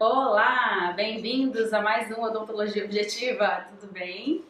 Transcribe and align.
Olá, 0.00 0.92
bem-vindos 0.94 1.72
a 1.72 1.82
mais 1.82 2.16
um 2.16 2.22
Odontologia 2.22 2.84
Objetiva, 2.84 3.66
tudo 3.68 3.92
bem? 3.92 4.44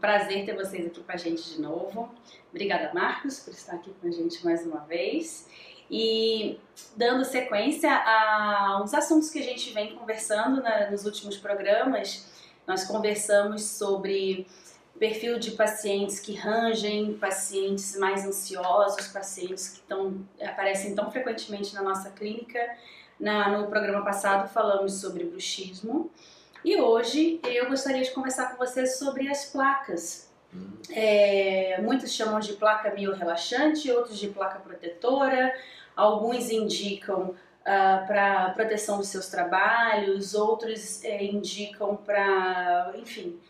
Prazer 0.00 0.46
ter 0.46 0.54
vocês 0.54 0.86
aqui 0.86 1.02
com 1.02 1.10
a 1.10 1.16
gente 1.16 1.42
de 1.50 1.60
novo. 1.60 2.14
Obrigada, 2.50 2.94
Marcos, 2.94 3.40
por 3.40 3.52
estar 3.52 3.74
aqui 3.74 3.92
com 4.00 4.06
a 4.06 4.10
gente 4.12 4.44
mais 4.44 4.64
uma 4.64 4.82
vez. 4.84 5.48
E 5.90 6.60
dando 6.96 7.24
sequência 7.24 7.92
a 7.92 8.80
uns 8.84 8.94
assuntos 8.94 9.30
que 9.30 9.40
a 9.40 9.42
gente 9.42 9.72
vem 9.72 9.96
conversando 9.96 10.62
né, 10.62 10.88
nos 10.92 11.04
últimos 11.04 11.36
programas, 11.38 12.30
nós 12.64 12.84
conversamos 12.84 13.62
sobre 13.64 14.46
perfil 14.96 15.40
de 15.40 15.50
pacientes 15.50 16.20
que 16.20 16.36
rangem, 16.36 17.14
pacientes 17.14 17.98
mais 17.98 18.24
ansiosos, 18.24 19.08
pacientes 19.08 19.70
que 19.70 19.80
tão, 19.88 20.24
aparecem 20.40 20.94
tão 20.94 21.10
frequentemente 21.10 21.74
na 21.74 21.82
nossa 21.82 22.10
clínica. 22.10 22.60
Na, 23.24 23.48
no 23.48 23.68
programa 23.68 24.04
passado 24.04 24.46
falamos 24.50 25.00
sobre 25.00 25.24
bruxismo 25.24 26.10
e 26.62 26.76
hoje 26.76 27.40
eu 27.42 27.70
gostaria 27.70 28.02
de 28.02 28.10
conversar 28.10 28.50
com 28.50 28.58
vocês 28.58 28.98
sobre 28.98 29.28
as 29.28 29.46
placas. 29.46 30.30
Hum. 30.54 30.72
É, 30.90 31.80
muitos 31.80 32.12
chamam 32.12 32.38
de 32.38 32.52
placa 32.52 32.90
relaxante, 32.90 33.90
outros 33.90 34.18
de 34.18 34.28
placa 34.28 34.58
protetora, 34.58 35.54
alguns 35.96 36.50
indicam 36.50 37.30
uh, 37.30 38.06
para 38.06 38.50
proteção 38.50 38.98
dos 38.98 39.08
seus 39.08 39.28
trabalhos, 39.28 40.34
outros 40.34 41.02
é, 41.02 41.24
indicam 41.24 41.96
para, 41.96 42.92
enfim, 42.96 43.40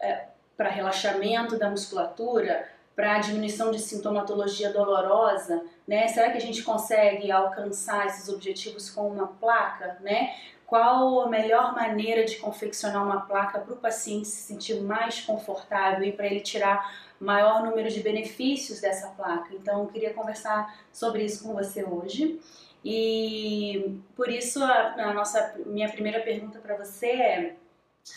é, 0.00 0.24
para 0.56 0.70
relaxamento 0.70 1.56
da 1.56 1.70
musculatura, 1.70 2.68
para 3.00 3.18
diminuição 3.18 3.70
de 3.70 3.78
sintomatologia 3.78 4.70
dolorosa, 4.70 5.64
né? 5.88 6.06
Será 6.08 6.30
que 6.30 6.36
a 6.36 6.40
gente 6.40 6.62
consegue 6.62 7.32
alcançar 7.32 8.04
esses 8.04 8.28
objetivos 8.28 8.90
com 8.90 9.08
uma 9.08 9.26
placa, 9.26 9.96
né? 10.02 10.34
Qual 10.66 11.22
a 11.22 11.26
melhor 11.26 11.74
maneira 11.74 12.26
de 12.26 12.36
confeccionar 12.36 13.02
uma 13.02 13.22
placa 13.22 13.58
para 13.58 13.72
o 13.72 13.78
paciente 13.78 14.28
se 14.28 14.42
sentir 14.42 14.82
mais 14.82 15.22
confortável 15.22 16.06
e 16.06 16.12
para 16.12 16.26
ele 16.26 16.40
tirar 16.40 16.94
maior 17.18 17.64
número 17.64 17.88
de 17.88 18.00
benefícios 18.00 18.82
dessa 18.82 19.08
placa? 19.08 19.48
Então, 19.54 19.80
eu 19.80 19.86
queria 19.86 20.12
conversar 20.12 20.78
sobre 20.92 21.24
isso 21.24 21.42
com 21.42 21.54
você 21.54 21.82
hoje. 21.82 22.38
E 22.84 23.98
por 24.14 24.28
isso 24.28 24.62
a, 24.62 24.92
a 25.08 25.14
nossa 25.14 25.54
minha 25.64 25.88
primeira 25.88 26.20
pergunta 26.20 26.58
para 26.58 26.76
você 26.76 27.06
é 27.06 27.56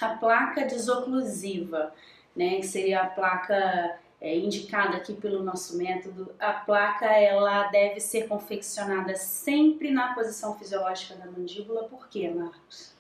a 0.02 0.10
placa 0.10 0.66
desoclusiva 0.66 1.94
né, 2.36 2.58
que 2.58 2.68
seria 2.68 3.02
a 3.02 3.08
placa 3.08 4.00
é, 4.24 4.38
indicada 4.38 4.96
aqui 4.96 5.14
pelo 5.14 5.44
nosso 5.44 5.78
método, 5.78 6.34
a 6.40 6.54
placa 6.54 7.08
ela 7.08 7.68
deve 7.68 8.00
ser 8.00 8.30
confeccionada 8.30 9.18
sempre 9.18 9.92
na 9.92 10.16
posição 10.16 10.58
fisiológica 10.58 11.14
da 11.16 11.26
mandíbula. 11.26 11.84
Por 11.90 12.08
quê, 12.08 12.30
Marcos? 12.30 12.94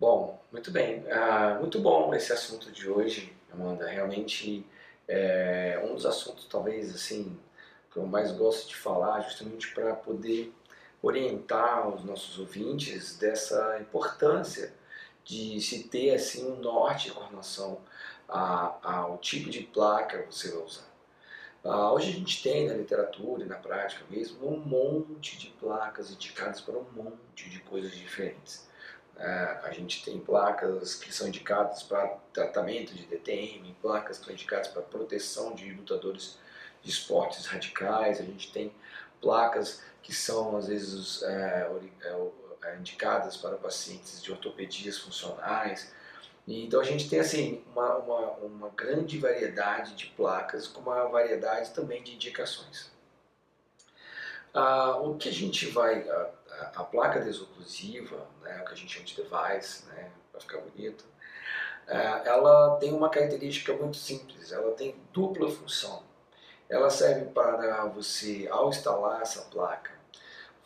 Bom, 0.00 0.42
muito 0.50 0.72
bem. 0.72 1.04
Ah, 1.08 1.58
muito 1.60 1.78
bom 1.78 2.12
esse 2.12 2.32
assunto 2.32 2.72
de 2.72 2.90
hoje, 2.90 3.32
Amanda. 3.52 3.86
Realmente 3.86 4.66
é 5.06 5.80
um 5.88 5.94
dos 5.94 6.04
assuntos, 6.04 6.46
talvez, 6.46 6.92
assim, 6.92 7.38
que 7.92 7.96
eu 7.96 8.04
mais 8.04 8.32
gosto 8.32 8.68
de 8.68 8.74
falar, 8.74 9.20
justamente 9.20 9.72
para 9.72 9.94
poder 9.94 10.52
orientar 11.00 11.88
os 11.88 12.02
nossos 12.04 12.36
ouvintes 12.40 13.16
dessa 13.16 13.78
importância 13.80 14.74
de 15.24 15.60
se 15.60 15.84
ter 15.84 16.14
assim 16.14 16.50
um 16.50 16.56
norte 16.56 17.12
com 17.12 17.24
relação 17.24 17.78
ao 18.34 19.18
tipo 19.18 19.48
de 19.50 19.60
placa 19.60 20.22
que 20.22 20.34
você 20.34 20.50
vai 20.50 20.62
usar. 20.62 20.94
Ah, 21.62 21.92
hoje 21.92 22.10
a 22.10 22.12
gente 22.12 22.42
tem 22.42 22.68
na 22.68 22.74
literatura 22.74 23.42
e 23.42 23.46
na 23.46 23.56
prática 23.56 24.04
mesmo 24.10 24.46
um 24.46 24.58
monte 24.58 25.38
de 25.38 25.48
placas 25.48 26.10
indicadas 26.10 26.60
para 26.60 26.76
um 26.76 26.84
monte 26.92 27.48
de 27.48 27.60
coisas 27.60 27.92
diferentes. 27.92 28.68
É, 29.16 29.60
a 29.62 29.70
gente 29.72 30.04
tem 30.04 30.18
placas 30.18 30.96
que 30.96 31.14
são 31.14 31.28
indicadas 31.28 31.82
para 31.84 32.18
tratamento 32.32 32.92
de 32.92 33.06
DTM, 33.06 33.74
placas 33.80 34.18
que 34.18 34.24
são 34.24 34.34
indicadas 34.34 34.68
para 34.68 34.82
proteção 34.82 35.54
de 35.54 35.72
lutadores 35.72 36.36
de 36.82 36.90
esportes 36.90 37.46
radicais, 37.46 38.20
a 38.20 38.24
gente 38.24 38.52
tem 38.52 38.74
placas 39.20 39.82
que 40.02 40.12
são 40.12 40.56
às 40.56 40.66
vezes 40.66 41.22
é, 41.22 41.70
é, 42.02 42.30
é, 42.64 42.76
indicadas 42.76 43.36
para 43.38 43.56
pacientes 43.56 44.22
de 44.22 44.30
ortopedias 44.30 44.98
funcionais. 44.98 45.94
Então 46.46 46.80
a 46.80 46.84
gente 46.84 47.08
tem 47.08 47.20
assim 47.20 47.64
uma, 47.72 47.96
uma, 47.96 48.30
uma, 48.32 48.68
grande 48.70 49.18
variedade 49.18 49.94
de 49.94 50.06
placas 50.08 50.68
com 50.68 50.82
uma 50.82 51.08
variedade 51.08 51.70
também 51.70 52.02
de 52.02 52.14
indicações. 52.14 52.92
Ah, 54.52 54.98
o 54.98 55.16
que 55.16 55.30
a 55.30 55.32
gente 55.32 55.66
vai, 55.66 56.08
a, 56.08 56.30
a, 56.76 56.84
placa 56.84 57.20
desoclusiva, 57.20 58.26
né, 58.42 58.60
o 58.60 58.66
que 58.66 58.72
a 58.72 58.76
gente 58.76 58.92
chama 58.92 59.06
de 59.06 59.16
device, 59.16 59.86
né, 59.86 60.10
para 60.30 60.40
ficar 60.40 60.58
bonito, 60.58 61.04
é, 61.86 62.28
ela 62.28 62.76
tem 62.76 62.92
uma 62.92 63.08
característica 63.08 63.72
muito 63.72 63.96
simples, 63.96 64.52
ela 64.52 64.72
tem 64.72 64.94
dupla 65.12 65.50
função. 65.50 66.02
Ela 66.68 66.90
serve 66.90 67.26
para 67.26 67.86
você, 67.86 68.48
ao 68.50 68.68
instalar 68.68 69.22
essa 69.22 69.42
placa, 69.42 69.92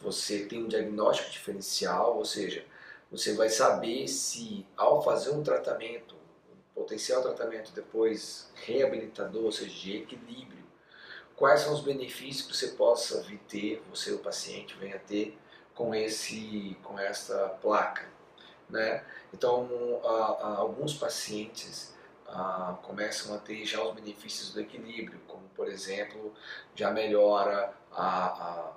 você 0.01 0.45
tem 0.45 0.65
um 0.65 0.69
diagnóstico 0.69 1.31
diferencial, 1.31 2.17
ou 2.17 2.25
seja, 2.25 2.65
você 3.11 3.35
vai 3.35 3.49
saber 3.49 4.07
se 4.09 4.67
ao 4.77 5.03
fazer 5.03 5.31
um 5.31 5.43
tratamento, 5.43 6.15
um 6.51 6.75
potencial 6.75 7.23
tratamento 7.23 7.73
depois 7.73 8.51
reabilitador, 8.55 9.45
ou 9.45 9.53
seja, 9.53 9.75
de 9.75 9.97
equilíbrio, 9.97 10.65
quais 11.35 11.61
são 11.61 11.73
os 11.73 11.81
benefícios 11.81 12.47
que 12.47 12.57
você 12.57 12.69
possa 12.77 13.23
vir 13.23 13.39
ter, 13.49 13.83
você 13.91 14.13
o 14.13 14.19
paciente 14.19 14.77
venha 14.79 14.99
ter 14.99 15.39
com 15.75 15.95
esse, 15.95 16.77
com 16.83 16.99
essa 16.99 17.57
placa, 17.63 18.07
né? 18.69 19.05
Então, 19.33 19.69
alguns 20.03 20.95
pacientes 20.95 21.95
começam 22.83 23.35
a 23.35 23.39
ter 23.39 23.65
já 23.65 23.83
os 23.83 23.95
benefícios 23.95 24.53
do 24.53 24.61
equilíbrio, 24.61 25.21
como 25.27 25.49
por 25.55 25.69
exemplo, 25.69 26.35
já 26.75 26.91
melhora 26.91 27.73
a, 27.93 28.27
a 28.27 28.73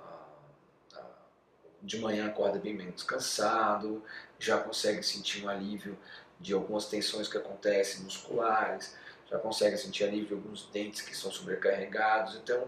de 1.82 1.98
manhã 1.98 2.26
acorda 2.26 2.58
bem 2.58 2.74
menos 2.74 3.02
cansado, 3.02 4.02
já 4.38 4.58
consegue 4.58 5.02
sentir 5.02 5.44
um 5.44 5.48
alívio 5.48 5.98
de 6.38 6.52
algumas 6.52 6.86
tensões 6.86 7.28
que 7.28 7.36
acontecem 7.36 8.02
musculares, 8.02 8.94
já 9.30 9.38
consegue 9.38 9.76
sentir 9.76 10.04
alívio 10.04 10.28
de 10.28 10.34
alguns 10.34 10.66
dentes 10.72 11.00
que 11.00 11.16
são 11.16 11.30
sobrecarregados. 11.30 12.36
Então, 12.36 12.62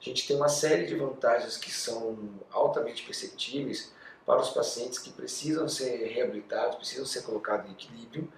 a 0.00 0.04
gente 0.04 0.26
tem 0.26 0.36
uma 0.36 0.48
série 0.48 0.86
de 0.86 0.94
vantagens 0.94 1.56
que 1.56 1.70
são 1.70 2.18
altamente 2.50 3.04
perceptíveis 3.04 3.92
para 4.24 4.40
os 4.40 4.50
pacientes 4.50 4.98
que 4.98 5.10
precisam 5.10 5.68
ser 5.68 6.06
reabilitados, 6.08 6.76
precisam 6.76 7.04
ser 7.04 7.22
colocados 7.22 7.68
em 7.68 7.72
equilíbrio 7.72 8.30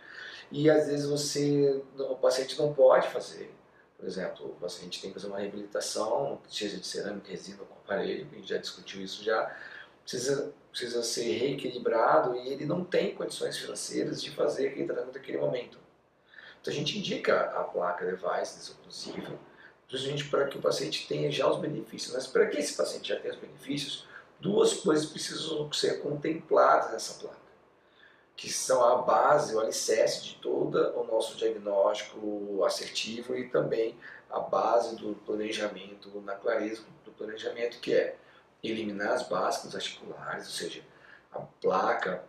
e 0.51 0.69
às 0.69 0.87
vezes 0.87 1.07
você, 1.07 1.83
o 1.99 2.17
paciente 2.17 2.59
não 2.59 2.73
pode 2.73 3.09
fazer. 3.09 3.53
Por 3.99 4.07
exemplo, 4.07 4.47
o 4.47 4.55
paciente 4.61 5.01
tem 5.01 5.11
que 5.11 5.15
fazer 5.15 5.29
uma 5.29 5.39
reabilitação, 5.39 6.41
seja 6.49 6.77
de 6.77 6.87
cerâmica, 6.87 7.31
resina 7.31 7.59
com 7.59 7.75
aparelho, 7.75 8.27
a 8.33 8.35
gente 8.35 8.49
já 8.49 8.59
discutiu 8.59 9.01
isso 9.01 9.23
já, 9.23 9.55
precisa, 10.03 10.53
precisa 10.71 11.03
ser 11.03 11.33
reequilibrado 11.39 12.37
e 12.37 12.49
ele 12.49 12.67
não 12.67 12.85
tem 12.85 13.15
condições 13.15 13.59
financeiras 13.59 14.23
de 14.23 14.31
fazer 14.31 14.69
aquele 14.69 14.87
tratamento 14.87 15.15
naquele 15.15 15.39
momento. 15.39 15.79
Então 16.61 16.73
a 16.73 16.77
gente 16.77 16.99
indica 16.99 17.41
a 17.59 17.65
placa 17.65 18.05
device 18.05 18.59
desoclusiva, 18.59 19.39
justamente 19.89 20.29
para 20.29 20.47
que 20.47 20.59
o 20.59 20.63
paciente 20.63 21.07
tenha 21.09 21.31
já 21.31 21.49
os 21.49 21.59
benefícios. 21.59 22.15
Mas 22.15 22.27
para 22.27 22.47
que 22.47 22.59
esse 22.59 22.77
paciente 22.77 23.09
já 23.09 23.19
tenha 23.19 23.35
os 23.35 23.41
benefícios, 23.41 24.07
duas 24.39 24.75
coisas 24.75 25.07
precisam 25.07 25.73
ser 25.73 26.01
contempladas 26.01 26.93
nessa 26.93 27.21
placa, 27.21 27.37
que 28.37 28.51
são 28.53 28.85
a 28.85 29.03
base, 29.03 29.55
o 29.55 29.61
alicerce 29.61 30.23
de 30.25 30.35
todo 30.37 30.77
o 30.99 31.05
nosso 31.05 31.37
diagnóstico 31.37 32.65
assertivo 32.65 33.37
e 33.37 33.49
também 33.49 33.97
a 34.31 34.41
base 34.41 34.97
do 34.97 35.15
planejamento, 35.27 36.21
na 36.23 36.35
clareza 36.35 36.83
do 37.05 37.11
planejamento, 37.13 37.81
que 37.81 37.93
é 37.93 38.17
eliminar 38.63 39.13
as 39.13 39.29
básicas 39.29 39.75
articulares, 39.75 40.47
ou 40.47 40.53
seja, 40.53 40.83
a 41.33 41.41
placa 41.41 42.25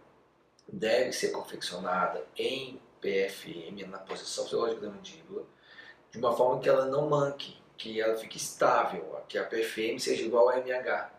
deve 0.68 1.12
ser 1.12 1.30
confeccionada 1.30 2.26
em 2.36 2.82
PFM, 3.02 3.88
na 3.90 4.00
posição 4.00 4.46
fisiológica 4.46 4.82
da 4.82 4.90
mandíbula, 4.90 5.44
de 6.10 6.18
uma 6.18 6.36
forma 6.36 6.62
que 6.62 6.70
ela 6.70 6.86
não 6.86 7.10
manque, 7.10 7.58
que 7.78 8.00
ela 8.00 8.16
fique 8.16 8.38
estável, 8.38 9.22
que 9.28 9.38
a 9.38 9.44
PFM 9.44 10.00
seja 10.00 10.24
igual 10.24 10.50
a 10.50 10.58
MH. 10.58 11.12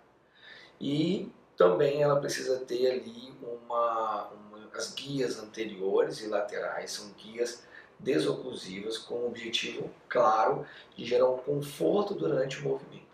E 0.80 1.30
também 1.56 2.02
ela 2.02 2.20
precisa 2.20 2.60
ter 2.60 2.90
ali 2.90 3.32
uma, 3.42 4.28
uma, 4.28 4.70
as 4.74 4.92
guias 4.92 5.38
anteriores 5.38 6.20
e 6.20 6.26
laterais, 6.26 6.92
são 6.92 7.12
guias 7.12 7.62
desoclusivas 7.98 8.98
com 8.98 9.14
o 9.14 9.26
objetivo 9.26 9.90
claro 10.08 10.66
de 10.96 11.04
gerar 11.04 11.30
um 11.30 11.38
conforto 11.38 12.14
durante 12.14 12.58
o 12.58 12.68
movimento. 12.68 13.13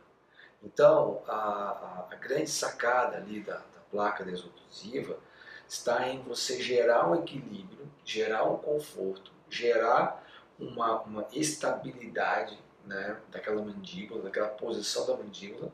Então, 0.63 1.23
a, 1.27 2.07
a, 2.11 2.15
grande 2.17 2.51
sacada 2.51 3.17
ali 3.17 3.41
da, 3.41 3.55
da 3.55 3.81
placa 3.91 4.25
desoclusiva 4.25 5.19
está 5.67 6.09
em 6.09 6.23
você 6.23 6.61
gerar 6.61 7.09
um 7.09 7.15
equilíbrio, 7.15 7.91
gerar 8.05 8.45
um 8.45 8.59
conforto, 8.59 9.33
gerar 9.49 10.27
uma, 10.59 11.01
uma 11.03 11.27
estabilidade 11.33 12.59
né, 12.85 13.17
daquela 13.31 13.63
mandíbula, 13.63 14.23
daquela 14.23 14.49
posição 14.49 15.07
da 15.07 15.17
mandíbula. 15.17 15.73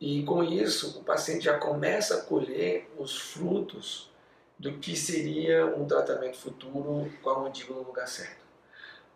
E 0.00 0.22
com 0.24 0.44
isso, 0.44 1.00
o 1.00 1.04
paciente 1.04 1.44
já 1.44 1.58
começa 1.58 2.18
a 2.18 2.22
colher 2.22 2.88
os 2.96 3.16
frutos 3.16 4.10
do 4.58 4.78
que 4.78 4.96
seria 4.96 5.66
um 5.66 5.86
tratamento 5.86 6.36
futuro 6.36 7.10
com 7.22 7.30
a 7.30 7.38
mandíbula 7.40 7.80
no 7.80 7.86
lugar 7.86 8.06
certo. 8.06 8.43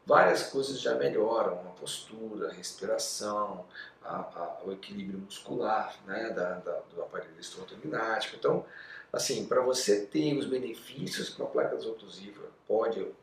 Várias 0.08 0.44
coisas 0.44 0.80
já 0.80 0.94
melhoram, 0.94 1.52
a 1.52 1.78
postura, 1.78 2.48
a 2.48 2.52
respiração, 2.52 3.66
a, 4.02 4.16
a, 4.16 4.58
o 4.64 4.72
equilíbrio 4.72 5.18
muscular 5.18 5.94
né, 6.06 6.30
da, 6.30 6.54
da, 6.54 6.80
do 6.94 7.02
aparelho 7.02 7.38
estrotognático. 7.38 8.34
Então, 8.36 8.64
assim, 9.12 9.44
para 9.44 9.60
você 9.60 10.06
ter 10.06 10.32
os 10.32 10.46
benefícios 10.46 11.28
que 11.28 11.42
uma 11.42 11.50
placa 11.50 11.76
desoclusiva 11.76 12.40
pode 12.66 13.02
uh, 13.02 13.14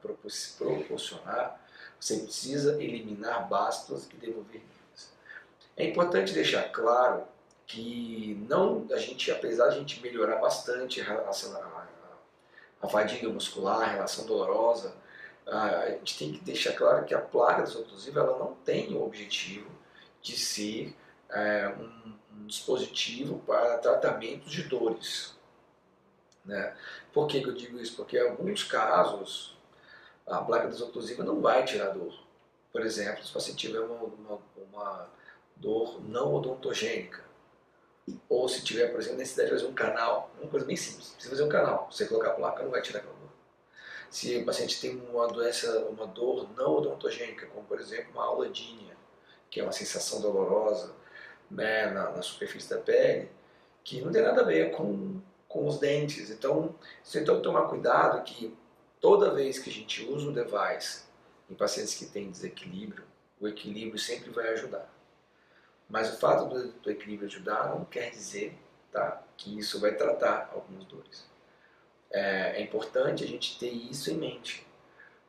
proporcionar, 0.00 1.60
você 1.98 2.18
precisa 2.18 2.80
eliminar 2.80 3.48
bastos 3.48 4.06
e 4.06 4.14
devolver 4.14 4.60
níveis. 4.60 5.10
É 5.76 5.84
importante 5.88 6.32
deixar 6.32 6.70
claro 6.70 7.24
que 7.66 8.40
não 8.48 8.86
a 8.92 8.96
gente, 8.96 9.28
apesar 9.32 9.70
de 9.70 9.74
a 9.74 9.78
gente 9.80 10.00
melhorar 10.00 10.36
bastante 10.36 11.00
a, 11.00 11.14
a, 11.14 11.86
a 12.80 12.88
fadiga 12.88 13.28
muscular, 13.28 13.82
a 13.82 13.92
relação 13.92 14.24
dolorosa, 14.24 14.94
a 15.50 15.90
gente 15.90 16.18
tem 16.18 16.32
que 16.32 16.44
deixar 16.44 16.74
claro 16.74 17.04
que 17.04 17.14
a 17.14 17.20
placa 17.20 17.62
desoclusiva 17.62 18.20
ela 18.20 18.38
não 18.38 18.54
tem 18.54 18.94
o 18.94 19.04
objetivo 19.04 19.70
de 20.20 20.36
ser 20.36 20.94
é, 21.30 21.68
um, 21.68 22.14
um, 22.34 22.46
dispositivo 22.46 23.38
para 23.46 23.78
tratamento 23.78 24.48
de 24.48 24.62
dores. 24.64 25.36
Né? 26.44 26.74
Por 27.12 27.26
que, 27.26 27.42
que 27.42 27.48
eu 27.48 27.54
digo 27.54 27.78
isso? 27.78 27.96
Porque 27.96 28.18
em 28.18 28.28
alguns 28.28 28.64
casos 28.64 29.56
a 30.26 30.38
placa 30.38 30.68
desoclusiva 30.68 31.24
não 31.24 31.40
vai 31.40 31.64
tirar 31.64 31.90
dor. 31.90 32.14
Por 32.70 32.82
exemplo, 32.82 33.24
se 33.24 33.30
o 33.30 33.34
paciente 33.34 33.66
tiver 33.66 33.80
uma, 33.80 34.04
uma, 34.04 34.38
uma 34.56 35.08
dor 35.56 36.00
não 36.06 36.34
odontogênica, 36.34 37.24
ou 38.28 38.48
se 38.48 38.62
tiver, 38.62 38.88
por 38.88 39.00
exemplo, 39.00 39.18
necessidade 39.18 39.50
de 39.50 39.56
fazer 39.56 39.70
um 39.70 39.74
canal, 39.74 40.30
uma 40.40 40.50
coisa 40.50 40.64
bem 40.64 40.76
simples, 40.76 41.10
precisa 41.10 41.30
fazer 41.30 41.42
um 41.44 41.48
canal, 41.48 41.88
você 41.90 42.06
colocar 42.06 42.30
a 42.30 42.34
placa 42.34 42.62
não 42.62 42.70
vai 42.70 42.82
tirar 42.82 43.00
aquela. 43.00 43.17
Se 44.10 44.36
o 44.36 44.44
paciente 44.44 44.80
tem 44.80 44.96
uma 44.96 45.28
doença, 45.28 45.86
uma 45.88 46.06
dor 46.06 46.48
não 46.56 46.76
odontogênica, 46.76 47.46
como 47.46 47.66
por 47.66 47.78
exemplo 47.78 48.12
uma 48.12 48.24
auladínia, 48.24 48.96
que 49.50 49.60
é 49.60 49.62
uma 49.62 49.72
sensação 49.72 50.20
dolorosa 50.20 50.94
né, 51.50 51.86
na, 51.90 52.10
na, 52.10 52.22
superfície 52.22 52.68
da 52.70 52.78
pele, 52.78 53.30
que 53.84 54.00
não 54.00 54.12
tem 54.12 54.22
nada 54.22 54.42
a 54.42 54.44
ver 54.44 54.72
com, 54.72 55.20
com 55.46 55.66
os 55.66 55.78
dentes. 55.78 56.30
Então, 56.30 56.74
você 57.02 57.22
tem 57.22 57.36
que 57.36 57.42
tomar 57.42 57.68
cuidado 57.68 58.22
que 58.22 58.56
toda 59.00 59.34
vez 59.34 59.58
que 59.58 59.70
a 59.70 59.72
gente 59.72 60.04
usa 60.06 60.28
o 60.28 60.32
device 60.32 61.04
em 61.50 61.54
pacientes 61.54 61.94
que 61.94 62.06
têm 62.06 62.30
desequilíbrio, 62.30 63.04
o 63.40 63.48
equilíbrio 63.48 63.98
sempre 63.98 64.30
vai 64.30 64.48
ajudar. 64.48 64.92
Mas 65.88 66.12
o 66.12 66.18
fato 66.18 66.48
do, 66.48 66.72
do 66.72 66.90
equilíbrio 66.90 67.28
ajudar 67.28 67.70
não 67.70 67.84
quer 67.84 68.10
dizer 68.10 68.58
tá, 68.92 69.22
que 69.36 69.58
isso 69.58 69.80
vai 69.80 69.94
tratar 69.94 70.50
algumas 70.52 70.84
dores. 70.84 71.26
É, 72.10 72.58
é, 72.58 72.62
importante 72.62 73.22
a 73.22 73.26
gente 73.26 73.58
ter 73.58 73.70
isso 73.70 74.10
em 74.10 74.16
mente. 74.16 74.66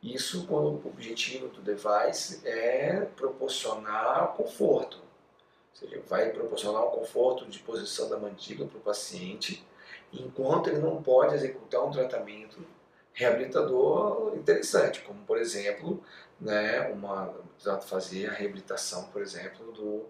Isso 0.02 0.48
com 0.48 0.56
o 0.56 0.88
objetivo 0.88 1.50
do 1.50 1.62
device 1.62 2.48
é 2.48 3.06
proporcionar 3.18 4.34
conforto. 4.34 4.98
Ou 4.98 5.76
seja, 5.76 6.02
vai 6.08 6.30
proporcionar 6.30 6.88
um 6.88 6.92
conforto 6.92 7.46
de 7.46 7.60
posição 7.60 8.10
da 8.10 8.18
mandíbula 8.18 8.70
para 8.70 8.78
o 8.78 8.82
paciente, 8.82 9.66
enquanto 10.14 10.70
ele 10.70 10.80
não 10.80 11.04
pode 11.04 11.36
executar 11.36 11.86
um 11.86 11.92
tratamento 11.92 12.66
reabilitador 13.14 14.34
interessante, 14.38 15.02
como 15.02 15.26
por 15.26 15.38
exemplo, 15.38 16.02
né, 16.40 16.88
uma, 16.88 17.34
fazer 17.82 18.30
a 18.30 18.34
reabilitação, 18.34 19.10
por 19.10 19.22
exemplo, 19.22 19.72
do, 19.74 20.06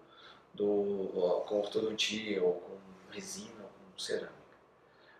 do, 0.54 1.42
com 1.46 1.58
ortodontia 1.58 2.42
ou 2.42 2.54
com 2.54 2.76
resina 3.10 3.62
ou 3.62 3.68
com 3.68 3.98
cerâmica. 3.98 4.32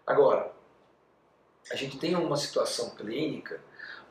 Agora, 0.06 0.52
a 1.71 1.77
gente 1.77 1.99
tem 1.99 2.15
uma 2.15 2.37
situação 2.37 2.91
clínica 2.91 3.61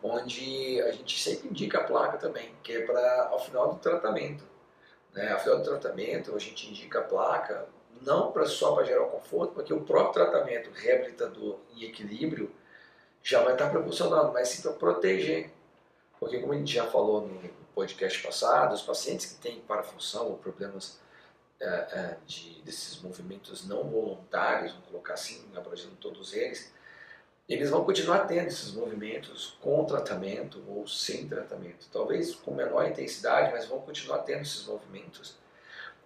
onde 0.01 0.81
a 0.81 0.92
gente 0.92 1.19
sempre 1.19 1.50
indica 1.50 1.80
a 1.80 1.84
placa 1.84 2.18
também, 2.18 2.54
que 2.63 2.72
é 2.74 2.86
para 2.86 3.30
ao 3.31 3.40
final 3.40 3.74
do 3.74 3.80
tratamento. 3.80 4.44
Né? 5.13 5.31
Ao 5.31 5.40
final 5.40 5.57
do 5.57 5.63
tratamento, 5.63 6.36
a 6.36 6.40
gente 6.40 6.69
indica 6.69 7.00
a 7.00 7.04
placa 7.04 7.68
não 8.01 8.31
pra, 8.31 8.46
só 8.46 8.75
para 8.75 8.86
gerar 8.86 9.06
conforto, 9.06 9.54
porque 9.54 9.74
o 9.74 9.81
próprio 9.81 10.25
tratamento 10.25 10.69
reabilitador 10.72 11.57
e 11.75 11.86
equilíbrio 11.86 12.54
já 13.22 13.44
vai 13.44 13.54
estar 13.54 13.69
proporcionando, 13.69 14.31
mas 14.31 14.48
sim 14.48 14.62
para 14.62 14.72
proteger. 14.74 15.51
Porque, 16.19 16.40
como 16.40 16.54
a 16.54 16.57
gente 16.57 16.74
já 16.74 16.86
falou 16.86 17.28
no 17.28 17.50
podcast 17.74 18.22
passado, 18.24 18.74
os 18.74 18.81
pacientes 18.81 19.25
que 19.25 19.42
têm 19.42 19.60
parafunção 19.62 20.28
ou 20.28 20.38
problemas 20.38 21.00
é, 21.60 21.66
é, 21.68 22.18
de, 22.25 22.62
desses 22.62 23.01
movimentos 23.01 23.68
não 23.68 23.84
voluntários, 23.84 24.72
vamos 24.72 24.88
colocar 24.88 25.13
assim, 25.13 25.46
abrangendo 25.56 25.96
todos 25.96 26.34
eles, 26.34 26.74
eles 27.50 27.72
vão 27.72 27.84
continuar 27.84 28.28
tendo 28.28 28.48
esses 28.48 28.72
movimentos 28.74 29.57
com 29.60 29.84
tratamento 29.84 30.63
ou 30.68 30.88
sem 30.88 31.28
tratamento. 31.28 31.88
Talvez 31.92 32.36
com 32.36 32.54
menor 32.54 32.88
intensidade, 32.88 33.51
mas 33.51 33.66
vão 33.66 33.81
continuar 33.81 34.19
tendo 34.19 34.44
esses 34.44 34.68
movimentos. 34.68 35.36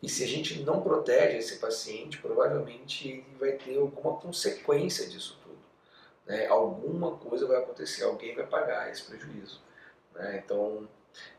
E 0.01 0.07
se 0.07 0.23
a 0.23 0.27
gente 0.27 0.63
não 0.63 0.81
protege 0.81 1.37
esse 1.37 1.59
paciente, 1.59 2.17
provavelmente 2.19 3.09
ele 3.09 3.37
vai 3.37 3.51
ter 3.53 3.77
alguma 3.77 4.15
consequência 4.17 5.05
disso 5.07 5.37
tudo. 5.43 5.59
Né? 6.25 6.47
Alguma 6.47 7.17
coisa 7.17 7.45
vai 7.45 7.57
acontecer, 7.57 8.03
alguém 8.03 8.33
vai 8.33 8.47
pagar 8.47 8.89
esse 8.89 9.03
prejuízo. 9.03 9.61
Né? 10.15 10.41
Então 10.43 10.87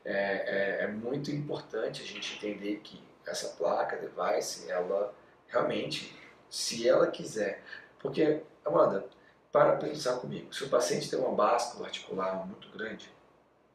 é, 0.05 0.13
é, 0.13 0.85
é 0.85 0.87
muito 0.87 1.31
importante 1.31 2.03
a 2.03 2.07
gente 2.07 2.37
entender 2.37 2.81
que 2.85 3.03
essa 3.27 3.57
placa, 3.57 3.97
device, 3.97 4.71
ela 4.71 5.15
realmente, 5.49 6.15
se 6.51 6.87
ela 6.87 7.07
quiser, 7.07 7.63
porque, 7.99 8.43
Amanda, 8.65 9.07
para 9.55 9.77
pensar 9.77 10.17
comigo, 10.17 10.53
se 10.53 10.65
o 10.65 10.69
paciente 10.69 11.09
tem 11.09 11.17
uma 11.17 11.33
báscula 11.33 11.87
articular 11.87 12.45
muito 12.45 12.69
grande, 12.77 13.09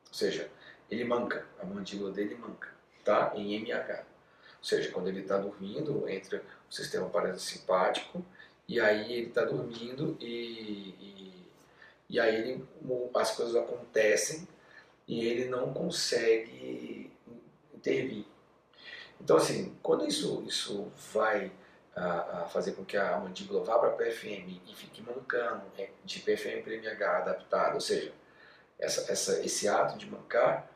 ou 0.10 0.14
seja, 0.14 0.52
ele 0.92 1.06
manca, 1.06 1.46
a 1.58 1.66
mandíbula 1.66 2.12
dele 2.12 2.36
manca, 2.36 2.68
tá? 3.02 3.32
Em 3.34 3.56
MH. 3.56 4.04
Ou 4.58 4.64
seja, 4.64 4.92
quando 4.92 5.08
ele 5.08 5.22
está 5.22 5.38
dormindo, 5.38 6.06
entra 6.10 6.44
o 6.70 6.74
sistema 6.74 7.08
parasimpático, 7.08 8.26
e 8.68 8.78
aí 8.78 9.14
ele 9.14 9.28
está 9.30 9.46
dormindo 9.46 10.18
e, 10.20 10.90
e, 11.00 11.48
e 12.10 12.20
aí 12.20 12.36
ele, 12.36 12.68
as 13.16 13.32
coisas 13.32 13.56
acontecem 13.56 14.46
e 15.08 15.26
ele 15.26 15.46
não 15.46 15.74
consegue 15.74 17.10
intervir. 17.74 18.26
Então, 19.22 19.38
assim, 19.38 19.74
quando 19.82 20.06
isso, 20.06 20.44
isso 20.46 20.92
vai 21.14 21.50
a, 21.96 22.42
a 22.42 22.46
fazer 22.46 22.74
com 22.74 22.86
que 22.86 22.98
a 22.98 23.18
mandíbula 23.18 23.64
vá 23.64 23.78
para 23.78 23.92
PFM 23.92 24.62
e 24.68 24.74
fique 24.76 25.02
mancando 25.02 25.64
é, 25.78 25.90
de 26.04 26.20
PFM 26.20 26.64
para 26.64 26.74
MH 26.74 27.18
adaptado, 27.18 27.76
ou 27.76 27.82
seja, 27.82 28.14
essa, 28.80 29.12
essa, 29.12 29.46
esse 29.46 29.68
ato 29.68 29.98
de 29.98 30.10
mancar, 30.10 30.70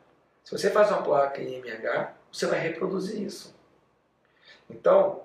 se 0.44 0.52
você 0.52 0.70
faz 0.70 0.90
uma 0.90 1.02
placa 1.02 1.42
em 1.42 1.56
MH, 1.60 2.14
você 2.32 2.46
vai 2.46 2.60
reproduzir 2.60 3.22
isso. 3.22 3.56
Então, 4.70 5.24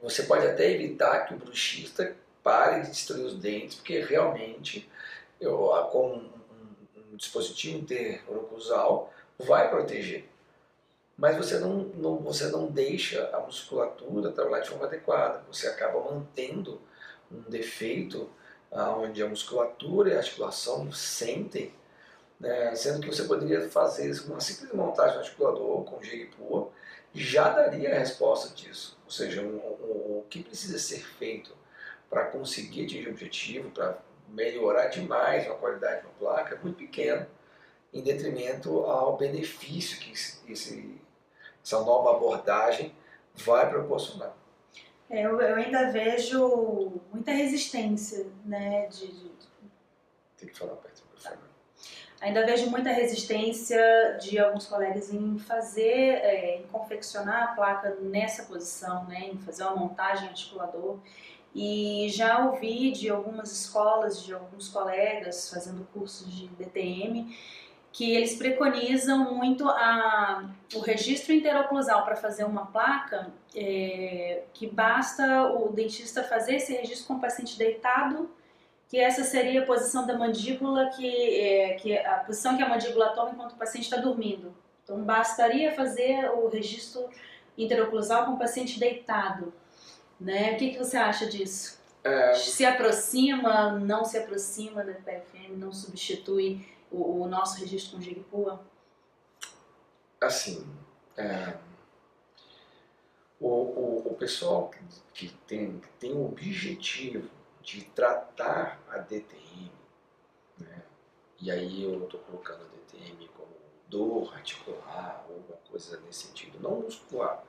você 0.00 0.22
pode 0.22 0.46
até 0.46 0.70
evitar 0.70 1.26
que 1.26 1.34
o 1.34 1.36
bruxista 1.36 2.16
pare 2.42 2.82
de 2.82 2.90
destruir 2.90 3.24
os 3.24 3.34
dentes, 3.34 3.76
porque 3.76 4.00
realmente, 4.00 4.90
eu, 5.38 5.58
com 5.92 6.12
um, 6.12 6.32
um, 6.96 7.12
um 7.12 7.16
dispositivo 7.16 7.78
interoclusal, 7.78 9.12
vai 9.38 9.68
proteger 9.68 10.26
mas 11.20 11.36
você 11.36 11.58
não, 11.58 11.84
não, 11.96 12.16
você 12.16 12.46
não 12.48 12.66
deixa 12.66 13.28
a 13.34 13.40
musculatura 13.40 14.32
trabalhar 14.32 14.62
de 14.62 14.70
forma 14.70 14.86
adequada. 14.86 15.44
Você 15.48 15.66
acaba 15.66 16.00
mantendo 16.00 16.80
um 17.30 17.42
defeito 17.42 18.30
ah, 18.72 18.96
onde 18.96 19.22
a 19.22 19.28
musculatura 19.28 20.08
e 20.08 20.14
a 20.14 20.18
articulação 20.18 20.90
sentem, 20.90 21.74
né, 22.40 22.74
sendo 22.74 23.02
que 23.02 23.14
você 23.14 23.24
poderia 23.24 23.68
fazer 23.68 24.18
uma 24.22 24.40
simples 24.40 24.72
montagem 24.72 25.12
do 25.12 25.20
articulador 25.20 25.84
com 25.84 26.02
Jigpur 26.02 26.70
já 27.12 27.50
daria 27.50 27.94
a 27.94 27.98
resposta 27.98 28.54
disso. 28.54 28.96
Ou 29.04 29.10
seja, 29.10 29.42
um, 29.42 29.56
um, 29.56 30.20
o 30.20 30.26
que 30.30 30.42
precisa 30.42 30.78
ser 30.78 31.04
feito 31.18 31.54
para 32.08 32.24
conseguir 32.28 32.86
atingir 32.86 33.08
o 33.08 33.10
objetivo, 33.10 33.70
para 33.72 33.98
melhorar 34.26 34.86
demais 34.86 35.46
a 35.46 35.52
qualidade 35.52 36.00
de 36.00 36.06
uma 36.06 36.14
placa, 36.14 36.54
é 36.54 36.58
muito 36.58 36.78
pequeno, 36.78 37.26
em 37.92 38.00
detrimento 38.00 38.84
ao 38.84 39.18
benefício 39.18 39.98
que 39.98 40.12
esse, 40.50 40.99
essa 41.70 41.84
nova 41.84 42.16
abordagem 42.16 42.92
vai 43.36 43.70
proporcionar. 43.70 44.34
É, 45.08 45.22
eu, 45.22 45.40
eu, 45.40 45.54
ainda 45.56 45.90
vejo 45.90 47.00
muita 47.12 47.30
resistência, 47.30 48.26
né? 48.44 48.88
De, 48.88 49.06
de... 49.06 49.30
Tem 50.36 50.48
que 50.48 50.58
falar 50.58 50.74
perto 50.76 51.02
do 51.02 51.06
microfone. 51.14 51.38
Ainda 52.20 52.44
vejo 52.44 52.70
muita 52.70 52.90
resistência 52.90 54.18
de 54.20 54.38
alguns 54.38 54.66
colegas 54.66 55.12
em 55.12 55.38
fazer, 55.38 56.18
é, 56.22 56.58
em 56.58 56.62
confeccionar 56.64 57.44
a 57.44 57.54
placa 57.54 57.96
nessa 58.00 58.44
posição, 58.44 59.04
né? 59.06 59.30
Em 59.32 59.38
fazer 59.38 59.62
uma 59.64 59.76
montagem 59.76 60.28
articulador. 60.28 60.98
E 61.54 62.08
já 62.10 62.46
ouvi 62.46 62.92
de 62.92 63.10
algumas 63.10 63.50
escolas, 63.50 64.22
de 64.22 64.32
alguns 64.32 64.68
colegas 64.68 65.50
fazendo 65.50 65.86
cursos 65.92 66.32
de 66.32 66.46
DTM, 66.48 67.36
que 67.92 68.14
eles 68.14 68.36
preconizam 68.36 69.34
muito 69.34 69.68
a, 69.68 70.48
o 70.74 70.80
registro 70.80 71.32
interoclusal 71.32 72.04
para 72.04 72.16
fazer 72.16 72.44
uma 72.44 72.66
placa, 72.66 73.28
é, 73.54 74.42
que 74.54 74.66
basta 74.66 75.52
o 75.52 75.72
dentista 75.72 76.22
fazer 76.22 76.56
esse 76.56 76.72
registro 76.72 77.08
com 77.08 77.14
o 77.14 77.20
paciente 77.20 77.58
deitado 77.58 78.30
que 78.90 78.98
essa 78.98 79.22
seria 79.22 79.62
a 79.62 79.66
posição 79.66 80.04
da 80.04 80.18
mandíbula, 80.18 80.90
que, 80.90 81.40
é, 81.40 81.74
que 81.74 81.96
a 81.96 82.16
posição 82.26 82.56
que 82.56 82.62
a 82.62 82.68
mandíbula 82.68 83.10
toma 83.10 83.30
enquanto 83.30 83.52
o 83.52 83.56
paciente 83.56 83.84
está 83.84 83.98
dormindo. 83.98 84.52
Então, 84.82 85.00
bastaria 85.04 85.72
fazer 85.72 86.28
o 86.32 86.48
registro 86.48 87.08
interoclusal 87.56 88.26
com 88.26 88.32
o 88.32 88.38
paciente 88.38 88.80
deitado. 88.80 89.54
Né? 90.20 90.54
O 90.54 90.56
que, 90.56 90.70
que 90.70 90.78
você 90.78 90.96
acha 90.96 91.26
disso? 91.26 91.80
É... 92.02 92.34
Se 92.34 92.64
aproxima, 92.64 93.78
não 93.78 94.04
se 94.04 94.18
aproxima 94.18 94.82
da 94.82 94.94
PFM, 94.94 95.56
não 95.56 95.72
substitui 95.72 96.66
o, 96.90 97.22
o 97.22 97.28
nosso 97.28 97.58
registro 97.58 97.96
com 97.96 98.02
GIGPUA? 98.02 98.60
Assim, 100.20 100.66
é, 101.16 101.56
o, 103.38 103.48
o, 103.48 104.12
o, 104.12 104.14
pessoal 104.14 104.70
que 105.14 105.28
tem, 105.46 105.80
que 105.80 105.88
tem 105.98 106.12
o 106.12 106.26
objetivo 106.26 107.30
de 107.62 107.84
tratar 107.84 108.80
a 108.88 108.98
DTM, 108.98 109.72
né? 110.58 110.82
e 111.40 111.50
aí 111.50 111.84
eu 111.84 112.04
estou 112.04 112.20
colocando 112.20 112.62
a 112.62 112.68
DTM 112.68 113.28
como 113.28 113.48
dor 113.88 114.34
articular 114.34 115.24
alguma 115.28 115.56
coisa 115.70 115.98
nesse 116.00 116.26
sentido, 116.26 116.60
não 116.60 116.80
muscular. 116.80 117.42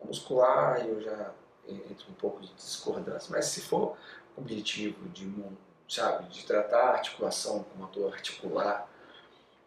A 0.00 0.04
muscular 0.04 0.86
eu 0.86 1.00
já 1.00 1.34
entro 1.66 2.10
um 2.10 2.14
pouco 2.14 2.40
de 2.40 2.52
discordância, 2.54 3.30
mas 3.30 3.46
se 3.46 3.60
for 3.60 3.96
objetivo 4.36 5.08
de, 5.08 5.26
sabe, 5.88 6.28
de 6.28 6.44
tratar 6.44 6.80
a 6.80 6.92
articulação 6.92 7.64
com 7.64 7.78
uma 7.78 7.88
dor 7.88 8.12
articular, 8.12 8.88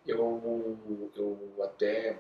eu, 0.06 1.12
eu 1.16 1.64
até 1.64 2.18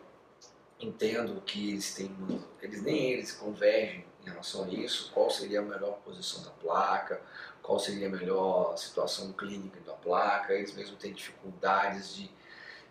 entendo 0.79 1.41
que 1.41 1.72
eles 1.72 1.93
têm, 1.93 2.15
eles 2.62 2.81
nem 2.81 3.12
eles 3.12 3.31
convergem 3.31 4.05
em 4.22 4.29
relação 4.29 4.65
a 4.65 4.67
isso, 4.67 5.12
qual 5.13 5.29
seria 5.29 5.60
a 5.60 5.63
melhor 5.63 6.00
posição 6.00 6.43
da 6.43 6.51
placa, 6.51 7.22
qual 7.62 7.79
seria 7.79 8.08
a 8.08 8.10
melhor 8.10 8.77
situação 8.77 9.31
clínica 9.34 9.79
da 9.81 9.93
placa, 9.93 10.53
eles 10.53 10.74
mesmo 10.74 10.96
têm 10.96 11.13
dificuldades 11.13 12.15
de, 12.15 12.31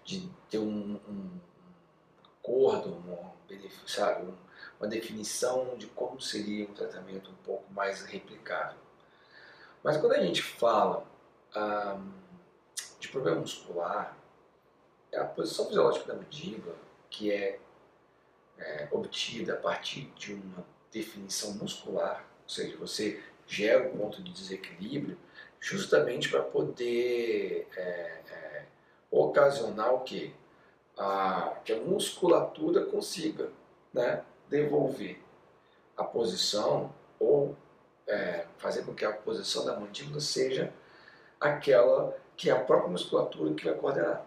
de 0.04 0.30
ter 0.48 0.58
um, 0.58 1.00
um 1.08 1.40
acordo, 2.40 2.90
um 2.90 3.30
sabe, 3.86 4.24
um, 4.24 4.34
uma 4.78 4.88
definição 4.88 5.76
de 5.76 5.86
como 5.88 6.20
seria 6.20 6.68
um 6.68 6.74
tratamento 6.74 7.30
um 7.30 7.44
pouco 7.44 7.72
mais 7.72 8.02
replicável. 8.02 8.78
Mas 9.82 9.96
quando 9.96 10.12
a 10.12 10.22
gente 10.22 10.42
fala 10.42 11.04
de 12.98 13.08
problema 13.08 13.40
muscular, 13.40 14.16
é 15.10 15.18
a 15.18 15.24
posição 15.24 15.66
fisiológica 15.66 16.06
da 16.06 16.14
mandíbula, 16.14 16.76
que 17.08 17.32
é, 17.32 17.58
é 18.58 18.88
obtida 18.92 19.54
a 19.54 19.56
partir 19.56 20.12
de 20.16 20.34
uma 20.34 20.64
definição 20.92 21.54
muscular, 21.54 22.24
ou 22.42 22.48
seja, 22.48 22.76
você 22.76 23.22
gera 23.46 23.88
um 23.88 23.96
ponto 23.96 24.22
de 24.22 24.32
desequilíbrio 24.32 25.18
justamente 25.58 26.28
para 26.28 26.42
poder 26.42 27.68
é, 27.76 27.80
é, 27.80 28.64
ocasionar 29.10 29.92
o 29.94 30.00
quê? 30.00 30.32
A, 30.96 31.56
que 31.64 31.72
a 31.72 31.80
musculatura 31.80 32.84
consiga 32.84 33.50
né, 33.92 34.22
devolver 34.48 35.20
a 35.96 36.04
posição 36.04 36.92
ou 37.18 37.56
é, 38.06 38.46
fazer 38.58 38.84
com 38.84 38.94
que 38.94 39.04
a 39.04 39.12
posição 39.12 39.64
da 39.64 39.78
mandíbula 39.78 40.20
seja 40.20 40.72
aquela 41.40 42.16
que 42.36 42.48
é 42.48 42.52
a 42.52 42.60
própria 42.60 42.90
musculatura 42.90 43.54
que 43.54 43.64
vai 43.64 43.74
coordenar. 43.74 44.24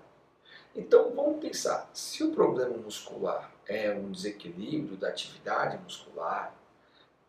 Então 0.75 1.11
vamos 1.15 1.39
pensar, 1.39 1.89
se 1.93 2.23
o 2.23 2.31
problema 2.31 2.77
muscular 2.77 3.51
é 3.67 3.91
um 3.91 4.11
desequilíbrio 4.11 4.97
da 4.97 5.09
atividade 5.09 5.77
muscular, 5.77 6.53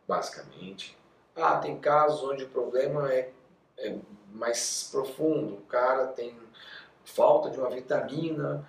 basicamente, 0.07 0.97
ah, 1.37 1.59
tem 1.59 1.79
casos 1.79 2.23
onde 2.23 2.45
o 2.45 2.49
problema 2.49 3.13
é, 3.13 3.31
é 3.79 3.97
mais 4.33 4.89
profundo, 4.91 5.55
o 5.55 5.63
cara 5.63 6.07
tem 6.09 6.39
falta 7.05 7.51
de 7.51 7.59
uma 7.59 7.71
vitamina 7.71 8.67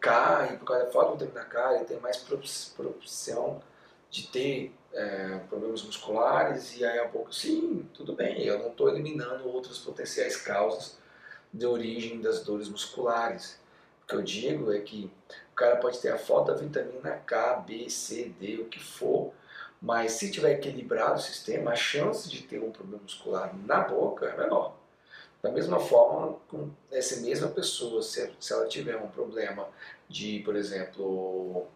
K, 0.00 0.52
e 0.52 0.56
por 0.58 0.66
causa 0.66 0.84
da 0.84 0.90
falta 0.90 1.16
de 1.16 1.26
vitamina 1.26 1.50
K, 1.50 1.74
ele 1.74 1.84
tem 1.84 2.00
mais 2.00 2.16
propensão 2.16 3.62
de 4.10 4.28
ter 4.28 4.74
é, 4.94 5.40
problemas 5.48 5.82
musculares, 5.82 6.76
e 6.78 6.84
aí 6.84 6.98
a 7.00 7.08
pouco, 7.08 7.34
sim, 7.34 7.88
tudo 7.92 8.14
bem, 8.14 8.42
eu 8.42 8.58
não 8.58 8.68
estou 8.68 8.88
eliminando 8.88 9.48
outras 9.48 9.78
potenciais 9.78 10.36
causas 10.36 10.96
de 11.52 11.66
origem 11.66 12.20
das 12.20 12.42
dores 12.42 12.68
musculares. 12.68 13.58
O 14.02 14.06
que 14.06 14.14
eu 14.14 14.22
digo 14.22 14.72
é 14.72 14.80
que 14.80 15.10
o 15.52 15.54
cara 15.54 15.76
pode 15.76 15.98
ter 15.98 16.10
a 16.10 16.18
falta 16.18 16.52
da 16.52 16.60
vitamina 16.60 17.12
K, 17.26 17.56
B, 17.56 17.88
C, 17.90 18.32
D, 18.38 18.58
o 18.58 18.66
que 18.66 18.82
for, 18.82 19.32
mas 19.80 20.12
se 20.12 20.30
tiver 20.30 20.52
equilibrado 20.52 21.14
o 21.14 21.22
sistema, 21.22 21.72
a 21.72 21.76
chance 21.76 22.28
de 22.28 22.42
ter 22.42 22.62
um 22.62 22.70
problema 22.70 23.02
muscular 23.02 23.54
na 23.66 23.80
boca 23.80 24.26
é 24.26 24.36
menor. 24.36 24.76
Da 25.42 25.50
mesma 25.50 25.78
forma, 25.78 26.38
com 26.48 26.70
essa 26.90 27.20
mesma 27.20 27.48
pessoa, 27.48 28.02
se 28.02 28.32
ela 28.50 28.66
tiver 28.66 28.96
um 28.96 29.08
problema 29.08 29.68
de, 30.08 30.40
por 30.40 30.56
exemplo, 30.56 31.66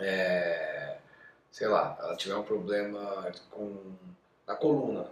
é, 0.00 0.96
sei 1.52 1.68
lá, 1.68 1.96
ela 2.00 2.16
tiver 2.16 2.34
um 2.34 2.42
problema 2.42 3.30
com 3.50 3.94
a 4.46 4.54
coluna, 4.56 5.08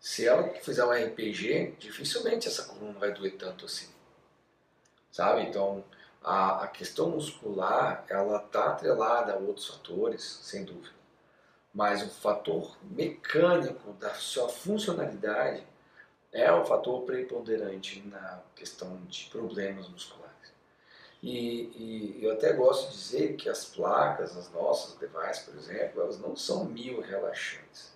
se 0.00 0.26
ela 0.26 0.48
fizer 0.54 0.84
um 0.84 0.90
RPG, 0.90 1.76
dificilmente 1.78 2.48
essa 2.48 2.64
coluna 2.64 2.98
vai 2.98 3.12
doer 3.12 3.36
tanto 3.36 3.64
assim, 3.64 3.88
sabe? 5.10 5.42
Então, 5.42 5.84
a, 6.22 6.64
a 6.64 6.66
questão 6.68 7.10
muscular, 7.10 8.04
ela 8.08 8.38
está 8.38 8.72
atrelada 8.72 9.32
a 9.32 9.36
outros 9.36 9.68
fatores, 9.68 10.22
sem 10.42 10.64
dúvida, 10.64 10.94
mas 11.72 12.02
o 12.02 12.10
fator 12.10 12.76
mecânico 12.82 13.92
da 13.94 14.14
sua 14.14 14.48
funcionalidade 14.48 15.64
é 16.32 16.52
um 16.52 16.64
fator 16.64 17.02
preponderante 17.04 18.00
na 18.06 18.42
questão 18.54 18.96
de 19.06 19.26
problemas 19.30 19.88
musculares. 19.88 20.17
E, 21.22 22.18
e, 22.20 22.24
eu 22.24 22.32
até 22.32 22.52
gosto 22.52 22.90
de 22.90 22.96
dizer 22.96 23.36
que 23.36 23.48
as 23.48 23.64
placas, 23.64 24.36
as 24.36 24.50
nossas 24.52 24.94
devices, 24.96 25.44
por 25.44 25.56
exemplo, 25.56 26.02
elas 26.02 26.18
não 26.18 26.36
são 26.36 26.64
mil 26.64 27.00
relaxantes. 27.00 27.92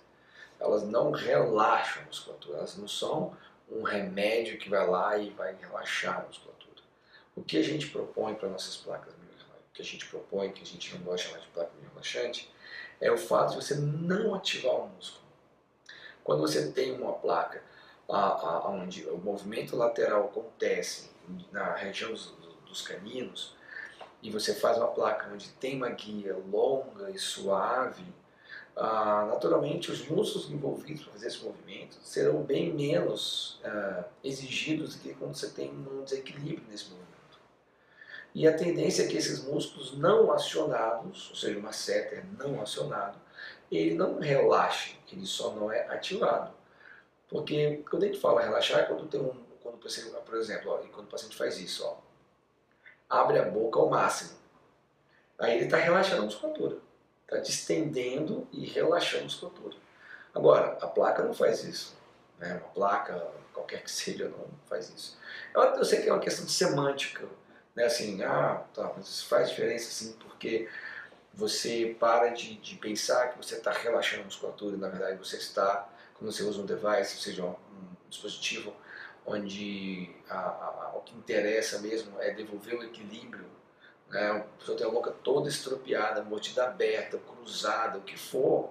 Elas 0.59 0.83
não 0.83 1.11
relaxam 1.11 2.02
a 2.02 2.07
musculatura, 2.07 2.59
elas 2.59 2.76
não 2.76 2.88
são 2.88 3.37
um 3.71 3.83
remédio 3.83 4.59
que 4.59 4.69
vai 4.69 4.87
lá 4.87 5.17
e 5.17 5.31
vai 5.31 5.55
relaxar 5.55 6.21
a 6.21 6.26
musculatura. 6.26 6.83
O 7.35 7.43
que 7.43 7.59
a 7.59 7.62
gente 7.62 7.88
propõe 7.88 8.35
para 8.35 8.49
nossas 8.49 8.76
placas, 8.76 9.12
o 9.14 9.73
que 9.73 9.83
a 9.83 9.85
gente 9.85 10.07
propõe, 10.07 10.52
que 10.52 10.62
a 10.62 10.67
gente 10.67 10.95
não 10.95 11.02
gosta 11.02 11.26
de 11.26 11.33
chamar 11.33 11.41
de 11.41 11.50
placa 11.50 11.71
relaxante, 11.91 12.52
é 13.00 13.11
o 13.11 13.17
fato 13.17 13.50
de 13.50 13.57
você 13.57 13.75
não 13.76 14.35
ativar 14.35 14.75
o 14.75 14.88
músculo. 14.88 15.25
Quando 16.23 16.41
você 16.41 16.71
tem 16.71 16.93
uma 16.93 17.14
placa 17.14 17.62
a, 18.09 18.19
a, 18.19 18.69
onde 18.69 19.09
o 19.09 19.17
movimento 19.19 19.76
lateral 19.76 20.26
acontece 20.26 21.11
na 21.50 21.75
região 21.75 22.12
dos, 22.12 22.26
dos 22.73 22.83
caninos 22.83 23.55
e 24.23 24.31
você 24.31 24.55
faz 24.55 24.79
uma 24.79 24.88
placa 24.88 25.29
onde 25.33 25.49
tem 25.50 25.76
uma 25.76 25.91
guia 25.91 26.37
longa 26.50 27.11
e 27.11 27.19
suave, 27.19 28.05
ah, 28.76 29.26
naturalmente 29.29 29.91
os 29.91 30.09
músculos 30.09 30.50
envolvidos 30.50 31.02
para 31.02 31.12
fazer 31.12 31.26
esse 31.26 31.45
movimento 31.45 31.99
serão 32.02 32.43
bem 32.43 32.73
menos 32.73 33.61
ah, 33.64 34.05
exigidos 34.23 34.95
do 34.95 35.02
que 35.02 35.14
quando 35.14 35.35
você 35.35 35.50
tem 35.50 35.71
um 35.71 36.05
desequilíbrio 36.05 36.64
nesse 36.71 36.85
movimento. 36.85 37.12
E 38.35 38.49
a 38.49 38.57
tendência 38.57 39.02
é 39.02 39.09
que 39.09 39.17
esses 39.17 39.45
músculos 39.45 39.99
não 39.99 40.33
acionados, 40.33 41.29
ou 41.31 41.37
seja, 41.37 41.59
uma 41.59 41.73
setter 41.73 42.25
não 42.38 42.62
acionado, 42.62 43.19
ele 43.71 43.95
não 43.95 44.19
relaxe, 44.19 44.97
ele 45.11 45.26
só 45.26 45.52
não 45.55 45.71
é 45.71 45.87
ativado. 45.88 46.52
Porque 47.29 47.83
quando 47.91 48.05
a 48.05 48.07
gente 48.07 48.21
fala 48.21 48.43
relaxar, 48.43 48.81
é 48.81 48.85
quando 48.85 49.07
tem 49.07 49.21
um, 49.21 49.35
quando 49.62 49.79
por 49.79 50.37
exemplo, 50.37 50.71
ó, 50.71 50.79
quando 50.93 51.07
o 51.07 51.11
paciente 51.11 51.37
faz 51.37 51.59
isso, 51.59 51.85
ó, 51.85 51.97
abre 53.12 53.38
a 53.38 53.45
boca 53.45 53.78
ao 53.78 53.90
máximo, 53.90 54.31
aí 55.38 55.57
ele 55.57 55.64
está 55.66 55.76
relaxando 55.76 56.23
a 56.23 56.25
musculatura, 56.25 56.78
está 57.25 57.37
distendendo 57.37 58.49
e 58.50 58.64
relaxando 58.64 59.21
a 59.21 59.25
musculatura. 59.25 59.76
Agora, 60.35 60.78
a 60.81 60.87
placa 60.87 61.23
não 61.23 61.35
faz 61.35 61.62
isso, 61.62 61.95
né? 62.38 62.54
uma 62.54 62.71
placa, 62.71 63.23
qualquer 63.52 63.83
que 63.83 63.90
seja, 63.90 64.28
não 64.31 64.47
faz 64.66 64.88
isso. 64.88 65.19
Eu, 65.54 65.62
eu 65.62 65.85
sei 65.85 66.00
que 66.00 66.09
é 66.09 66.12
uma 66.12 66.23
questão 66.23 66.47
de 66.47 66.52
semântica, 66.52 67.28
né? 67.75 67.85
assim, 67.85 68.23
ah, 68.23 68.64
tá, 68.73 68.90
mas 68.97 69.07
isso 69.09 69.26
faz 69.26 69.50
diferença 69.50 69.90
sim, 69.90 70.16
porque 70.19 70.71
você 71.35 71.95
para 72.00 72.28
de, 72.28 72.57
de 72.57 72.76
pensar 72.76 73.28
que 73.28 73.37
você 73.37 73.57
está 73.57 73.73
relaxando 73.73 74.23
a 74.23 74.25
musculatura, 74.25 74.75
e 74.75 74.81
na 74.81 74.88
verdade 74.88 75.19
você 75.19 75.37
está 75.37 75.87
quando 76.14 76.33
você 76.33 76.45
usa 76.45 76.62
um 76.62 76.66
device, 76.66 77.21
seja, 77.21 77.45
um, 77.45 77.50
um 77.50 78.09
dispositivo 78.09 78.73
onde 79.26 80.14
a, 80.29 80.38
a, 80.38 80.93
o 80.97 81.00
que 81.00 81.14
interessa 81.17 81.79
mesmo 81.81 82.21
é 82.21 82.33
devolver 82.33 82.75
o 82.75 82.83
equilíbrio, 82.83 83.47
né? 84.09 84.31
a 84.31 84.41
pessoa 84.59 84.76
tem 84.76 84.87
a 84.87 84.91
boca 84.91 85.12
toda 85.23 85.49
estropiada, 85.49 86.23
mordida 86.23 86.64
aberta, 86.64 87.19
cruzada, 87.19 87.99
o 87.99 88.02
que 88.02 88.19
for, 88.19 88.71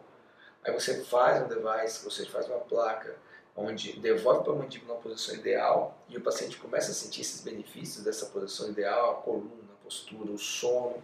aí 0.63 0.73
você 0.73 1.03
faz 1.03 1.43
um 1.43 1.47
device, 1.47 2.03
você 2.03 2.25
faz 2.25 2.47
uma 2.47 2.59
placa, 2.59 3.15
onde 3.55 3.99
devolve 3.99 4.43
para 4.43 4.53
a 4.53 4.55
mandíbula 4.55 4.93
uma 4.93 5.01
posição 5.01 5.35
ideal 5.35 5.97
e 6.07 6.17
o 6.17 6.21
paciente 6.21 6.57
começa 6.57 6.91
a 6.91 6.93
sentir 6.93 7.21
esses 7.21 7.41
benefícios 7.41 8.03
dessa 8.03 8.27
posição 8.27 8.69
ideal, 8.69 9.11
a 9.11 9.15
coluna, 9.21 9.73
a 9.73 9.83
postura, 9.83 10.31
o 10.31 10.37
sono, 10.37 11.03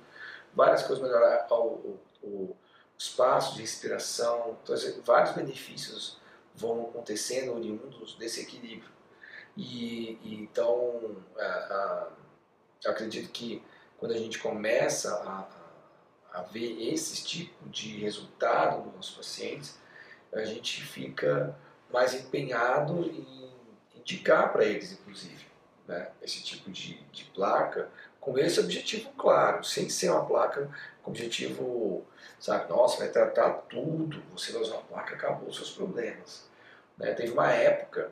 várias 0.54 0.84
coisas 0.84 1.04
melhorar 1.04 1.46
o, 1.52 1.56
o, 1.56 2.00
o 2.24 2.56
espaço 2.98 3.56
de 3.56 3.62
respiração, 3.62 4.58
então, 4.64 4.76
vários 5.04 5.36
benefícios 5.36 6.18
vão 6.56 6.88
acontecendo 6.90 7.54
oriundos 7.54 8.16
desse 8.16 8.42
equilíbrio. 8.42 8.97
E, 9.58 10.20
e 10.24 10.36
então, 10.36 11.18
a, 11.36 11.44
a, 11.44 12.08
eu 12.86 12.92
acredito 12.92 13.30
que 13.32 13.64
quando 13.98 14.12
a 14.12 14.18
gente 14.18 14.38
começa 14.38 15.16
a, 15.16 16.38
a, 16.38 16.42
ver 16.44 16.94
esse 16.94 17.24
tipo 17.26 17.68
de 17.68 17.98
resultado 17.98 18.86
nos 18.86 18.96
nossos 18.96 19.18
pacientes, 19.18 19.80
a 20.32 20.46
gente 20.46 20.84
fica 20.84 21.58
mais 21.92 22.14
empenhado 22.14 23.04
em 23.04 23.52
indicar 23.96 24.54
para 24.54 24.64
eles, 24.64 24.92
inclusive, 24.92 25.48
né, 25.88 26.12
esse 26.22 26.44
tipo 26.44 26.70
de, 26.70 27.02
de 27.12 27.24
placa 27.26 27.90
com 28.22 28.38
esse 28.38 28.60
objetivo 28.60 29.10
claro, 29.18 29.64
sem 29.64 29.90
ser 29.90 30.12
uma 30.12 30.26
placa 30.26 30.70
com 31.02 31.10
objetivo, 31.10 32.06
sabe, 32.40 32.70
nossa, 32.70 32.98
vai 32.98 33.10
tratar 33.10 33.54
tudo, 33.70 34.22
você 34.34 34.52
vai 34.52 34.62
usar 34.62 34.76
uma 34.76 34.84
placa, 34.84 35.16
acabou 35.16 35.50
os 35.50 35.56
seus 35.56 35.72
problemas. 35.72 36.48
Né? 36.98 37.14
Teve 37.14 37.32
uma 37.32 37.52
época 37.52 38.12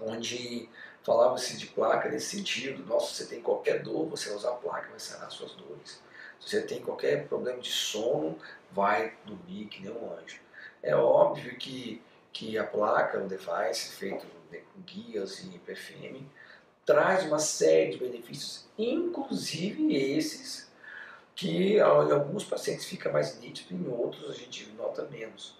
onde 0.00 0.68
falava-se 1.02 1.56
de 1.56 1.66
placa 1.66 2.08
nesse 2.08 2.36
sentido, 2.36 2.84
nossa, 2.84 3.14
você 3.14 3.26
tem 3.26 3.40
qualquer 3.40 3.82
dor, 3.82 4.08
você 4.08 4.28
vai 4.28 4.38
usar 4.38 4.52
placa, 4.52 4.90
vai 4.90 4.98
sanar 4.98 5.30
suas 5.30 5.52
dores. 5.52 6.00
Se 6.40 6.50
você 6.50 6.62
tem 6.62 6.80
qualquer 6.82 7.26
problema 7.28 7.60
de 7.60 7.70
sono, 7.70 8.38
vai 8.72 9.14
dormir 9.24 9.66
que 9.66 9.82
nem 9.82 9.92
um 9.92 10.12
anjo. 10.12 10.40
É 10.82 10.94
óbvio 10.94 11.56
que, 11.56 12.02
que 12.32 12.58
a 12.58 12.64
placa, 12.64 13.22
o 13.22 13.28
device 13.28 13.92
feito 13.92 14.26
com 14.26 14.82
guias 14.82 15.40
e 15.40 15.58
PFM, 15.58 16.24
traz 16.84 17.24
uma 17.24 17.38
série 17.38 17.92
de 17.92 17.98
benefícios, 17.98 18.66
inclusive 18.78 19.94
esses 19.94 20.70
que 21.34 21.74
em 21.76 21.80
alguns 21.80 22.44
pacientes 22.44 22.86
fica 22.86 23.12
mais 23.12 23.38
nítido, 23.38 23.74
em 23.74 23.88
outros 23.88 24.30
a 24.30 24.32
gente 24.32 24.70
nota 24.72 25.04
menos. 25.04 25.58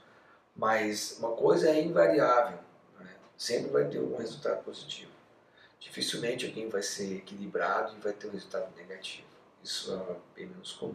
Mas 0.54 1.18
uma 1.18 1.32
coisa 1.32 1.68
é 1.68 1.82
invariável? 1.82 2.58
Sempre 3.36 3.70
vai 3.70 3.84
ter 3.88 3.98
algum 3.98 4.16
resultado 4.16 4.62
positivo. 4.64 5.10
Dificilmente 5.78 6.46
alguém 6.46 6.68
vai 6.68 6.82
ser 6.82 7.16
equilibrado 7.16 7.94
e 7.96 8.00
vai 8.00 8.12
ter 8.12 8.28
um 8.28 8.30
resultado 8.30 8.74
negativo. 8.76 9.26
Isso 9.62 9.92
é 9.92 10.16
bem 10.34 10.46
menos 10.46 10.72
comum. 10.72 10.94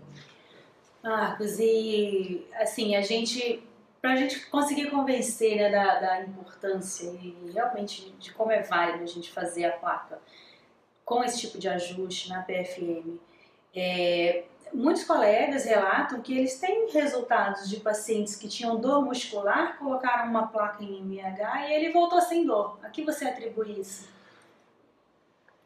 Marcos, 1.03 1.60
e 1.60 2.48
assim, 2.55 2.95
a 2.95 3.01
gente, 3.01 3.63
para 4.01 4.13
a 4.13 4.15
gente 4.15 4.45
conseguir 4.48 4.89
convencer 4.91 5.57
né, 5.57 5.69
da, 5.69 6.00
da 6.00 6.21
importância 6.21 7.10
e 7.10 7.51
realmente 7.53 8.12
de 8.12 8.31
como 8.33 8.51
é 8.51 8.62
válido 8.62 9.03
a 9.03 9.07
gente 9.07 9.31
fazer 9.31 9.65
a 9.65 9.71
placa 9.71 10.19
com 11.03 11.24
esse 11.24 11.41
tipo 11.41 11.57
de 11.57 11.67
ajuste 11.67 12.29
na 12.29 12.41
PFM, 12.43 13.19
é, 13.75 14.45
muitos 14.74 15.04
colegas 15.04 15.66
relatam 15.66 16.22
que 16.22 16.38
eles 16.38 16.60
têm 16.60 16.90
resultados 16.92 17.70
de 17.70 17.80
pacientes 17.80 18.36
que 18.36 18.48
tinham 18.48 18.80
dor 18.80 19.04
muscular, 19.04 19.78
colocaram 19.78 20.30
uma 20.30 20.48
placa 20.48 20.84
em 20.84 21.00
MH 21.01 21.70
e 21.70 21.74
ele 21.74 21.92
voltou 21.92 22.22
sem 22.22 22.46
dor. 22.46 22.80
A 22.84 22.90
que 22.90 23.04
você 23.04 23.25
atribui 23.25 23.80
isso? 23.80 24.08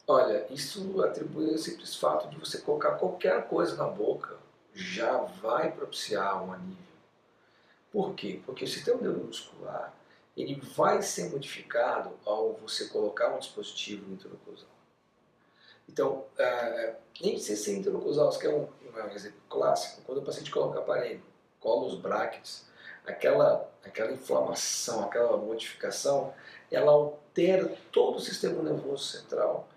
Olha, 0.07 0.45
isso 0.51 1.01
atribui 1.03 1.51
ao 1.51 1.57
simples 1.57 1.95
fato 1.95 2.29
de 2.29 2.37
você 2.37 2.59
colocar 2.59 2.91
qualquer 2.91 3.47
coisa 3.47 3.75
na 3.75 3.87
boca 3.87 4.37
já 4.73 5.17
vai 5.17 5.71
propiciar 5.71 6.43
um 6.43 6.51
alívio. 6.53 6.77
Por 7.91 8.13
quê? 8.13 8.41
Porque 8.45 8.65
o 8.65 8.67
sistema 8.67 9.01
neuromuscular 9.01 9.93
ele 10.35 10.55
vai 10.75 11.01
ser 11.01 11.29
modificado 11.29 12.11
ao 12.25 12.53
você 12.53 12.87
colocar 12.89 13.33
um 13.33 13.39
dispositivo 13.39 14.11
intraoclusal. 14.11 14.74
Então, 15.87 16.25
uh, 16.39 16.95
nem 17.21 17.33
precisa 17.33 17.61
ser 17.61 17.77
que 18.39 18.47
é 18.47 18.49
um, 18.49 18.67
um 18.83 19.15
exemplo 19.15 19.39
clássico, 19.49 20.01
quando 20.05 20.19
o 20.19 20.21
paciente 20.23 20.51
coloca 20.51 20.79
aparelho, 20.79 21.23
cola 21.59 21.87
os 21.87 21.95
brackets, 21.95 22.65
aquela, 23.05 23.69
aquela 23.83 24.11
inflamação, 24.11 25.03
aquela 25.03 25.37
modificação, 25.37 26.33
ela 26.71 26.91
altera 26.91 27.75
todo 27.91 28.17
o 28.17 28.21
sistema 28.21 28.61
nervoso 28.63 29.03
central. 29.03 29.67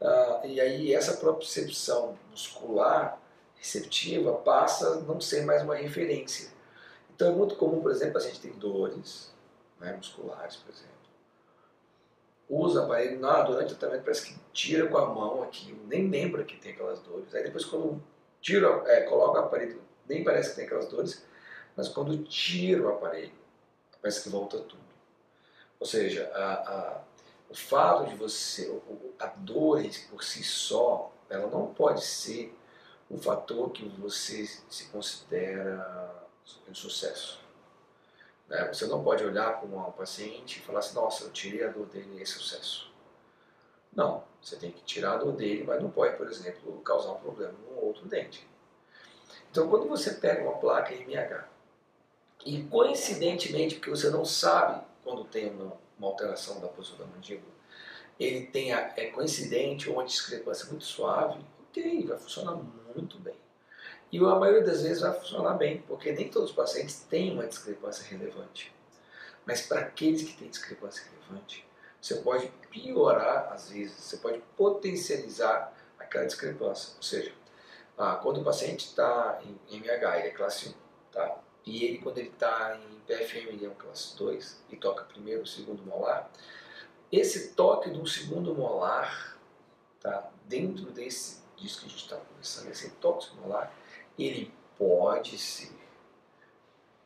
Uh, 0.00 0.46
e 0.46 0.60
aí 0.60 0.94
essa 0.94 1.16
percepção 1.16 2.18
muscular 2.30 3.18
receptiva 3.56 4.32
passa 4.34 4.88
a 4.88 4.96
não 4.96 5.20
ser 5.20 5.44
mais 5.44 5.62
uma 5.62 5.74
referência. 5.74 6.50
Então 7.14 7.28
é 7.28 7.32
muito 7.32 7.56
comum, 7.56 7.80
por 7.80 7.90
exemplo, 7.90 8.18
a 8.18 8.20
gente 8.20 8.40
tem 8.40 8.52
dores 8.52 9.32
né, 9.80 9.92
musculares, 9.96 10.56
por 10.56 10.70
exemplo. 10.72 10.93
Usa 12.48 12.80
o 12.80 12.84
aparelho, 12.84 13.18
não, 13.18 13.44
durante 13.44 13.72
o 13.72 13.76
tratamento 13.76 14.04
parece 14.04 14.26
que 14.26 14.38
tira 14.52 14.86
com 14.86 14.98
a 14.98 15.06
mão 15.06 15.42
aqui, 15.42 15.72
nem 15.86 16.08
lembra 16.08 16.44
que 16.44 16.56
tem 16.56 16.72
aquelas 16.72 17.00
dores. 17.00 17.34
Aí 17.34 17.42
depois 17.42 17.64
quando 17.64 18.02
tira, 18.40 18.68
é, 18.86 19.02
coloca 19.02 19.40
o 19.40 19.44
aparelho, 19.44 19.80
nem 20.06 20.22
parece 20.22 20.50
que 20.50 20.56
tem 20.56 20.66
aquelas 20.66 20.86
dores, 20.88 21.24
mas 21.74 21.88
quando 21.88 22.22
tira 22.24 22.82
o 22.82 22.88
aparelho, 22.90 23.32
parece 24.00 24.22
que 24.22 24.28
volta 24.28 24.58
tudo. 24.58 24.84
Ou 25.80 25.86
seja, 25.86 26.30
a, 26.34 26.52
a, 26.52 27.00
o 27.48 27.54
fato 27.54 28.08
de 28.08 28.14
você, 28.14 28.80
a 29.18 29.26
dor 29.26 29.82
por 30.10 30.22
si 30.22 30.44
só, 30.44 31.12
ela 31.28 31.46
não 31.46 31.72
pode 31.74 32.04
ser 32.04 32.54
um 33.10 33.18
fator 33.18 33.70
que 33.70 33.86
você 33.98 34.46
se 34.68 34.86
considera 34.86 36.26
um 36.68 36.74
sucesso. 36.74 37.43
Né? 38.48 38.72
Você 38.72 38.86
não 38.86 39.02
pode 39.02 39.24
olhar 39.24 39.60
para 39.60 39.68
um 39.68 39.92
paciente 39.92 40.58
e 40.58 40.62
falar 40.62 40.80
assim, 40.80 40.94
nossa, 40.94 41.24
eu 41.24 41.30
tirei 41.30 41.64
a 41.64 41.68
dor 41.68 41.86
dele 41.86 42.18
e 42.18 42.22
é 42.22 42.24
sucesso. 42.24 42.92
Não, 43.94 44.24
você 44.42 44.56
tem 44.56 44.70
que 44.70 44.82
tirar 44.82 45.14
a 45.14 45.16
dor 45.18 45.32
dele, 45.32 45.64
mas 45.64 45.80
não 45.80 45.90
pode, 45.90 46.16
por 46.16 46.26
exemplo, 46.28 46.80
causar 46.80 47.12
um 47.12 47.20
problema 47.20 47.52
no 47.52 47.84
outro 47.84 48.06
dente. 48.06 48.46
Então, 49.50 49.68
quando 49.68 49.88
você 49.88 50.14
pega 50.14 50.42
uma 50.42 50.58
placa 50.58 50.92
MH 50.92 51.48
e 52.44 52.64
coincidentemente, 52.64 53.76
porque 53.76 53.90
você 53.90 54.10
não 54.10 54.24
sabe 54.24 54.84
quando 55.04 55.24
tem 55.24 55.50
uma, 55.50 55.76
uma 55.98 56.08
alteração 56.08 56.60
da 56.60 56.66
posição 56.66 56.98
da 56.98 57.06
mandíbula, 57.06 57.54
ele 58.18 58.46
tem 58.46 58.72
a, 58.72 58.92
é 58.96 59.06
coincidente 59.06 59.88
ou 59.88 59.96
uma 59.96 60.04
discrepância 60.04 60.66
muito 60.66 60.84
suave, 60.84 61.40
ok, 61.68 62.06
vai 62.06 62.18
funcionar 62.18 62.56
muito 62.94 63.18
bem. 63.18 63.43
E 64.14 64.18
a 64.18 64.36
maioria 64.36 64.62
das 64.62 64.82
vezes 64.82 65.00
vai 65.00 65.12
funcionar 65.12 65.54
bem, 65.54 65.82
porque 65.88 66.12
nem 66.12 66.28
todos 66.28 66.50
os 66.50 66.54
pacientes 66.54 67.00
têm 67.10 67.32
uma 67.32 67.48
discrepância 67.48 68.06
relevante. 68.08 68.72
Mas 69.44 69.62
para 69.62 69.80
aqueles 69.80 70.22
que 70.22 70.36
têm 70.36 70.48
discrepância 70.48 71.04
relevante, 71.10 71.66
você 72.00 72.14
pode 72.18 72.46
piorar, 72.70 73.52
às 73.52 73.70
vezes, 73.70 73.96
você 73.96 74.18
pode 74.18 74.38
potencializar 74.56 75.74
aquela 75.98 76.26
discrepância. 76.26 76.94
Ou 76.96 77.02
seja, 77.02 77.32
ah, 77.98 78.14
quando 78.22 78.40
o 78.40 78.44
paciente 78.44 78.86
está 78.86 79.42
em 79.42 79.78
MH, 79.78 80.18
ele 80.20 80.28
é 80.28 80.30
classe 80.30 80.68
1, 80.68 80.72
tá? 81.10 81.40
e 81.66 81.84
ele, 81.84 81.98
quando 81.98 82.18
ele 82.18 82.28
está 82.28 82.78
em 82.78 83.00
PFM, 83.00 83.48
ele 83.48 83.66
é 83.66 83.68
um 83.68 83.74
classe 83.74 84.16
2, 84.16 84.62
e 84.70 84.76
toca 84.76 85.02
primeiro, 85.06 85.44
segundo 85.44 85.84
molar, 85.84 86.30
esse 87.10 87.48
toque 87.54 87.90
do 87.90 88.06
segundo 88.06 88.54
molar, 88.54 89.36
tá? 89.98 90.30
dentro 90.44 90.92
desse, 90.92 91.42
disso 91.56 91.80
que 91.80 91.86
a 91.86 91.88
gente 91.88 92.04
está 92.04 92.16
conversando, 92.16 92.70
esse 92.70 92.90
toque 92.90 93.34
molar, 93.38 93.74
ele 94.18 94.52
pode 94.78 95.38
ser 95.38 95.72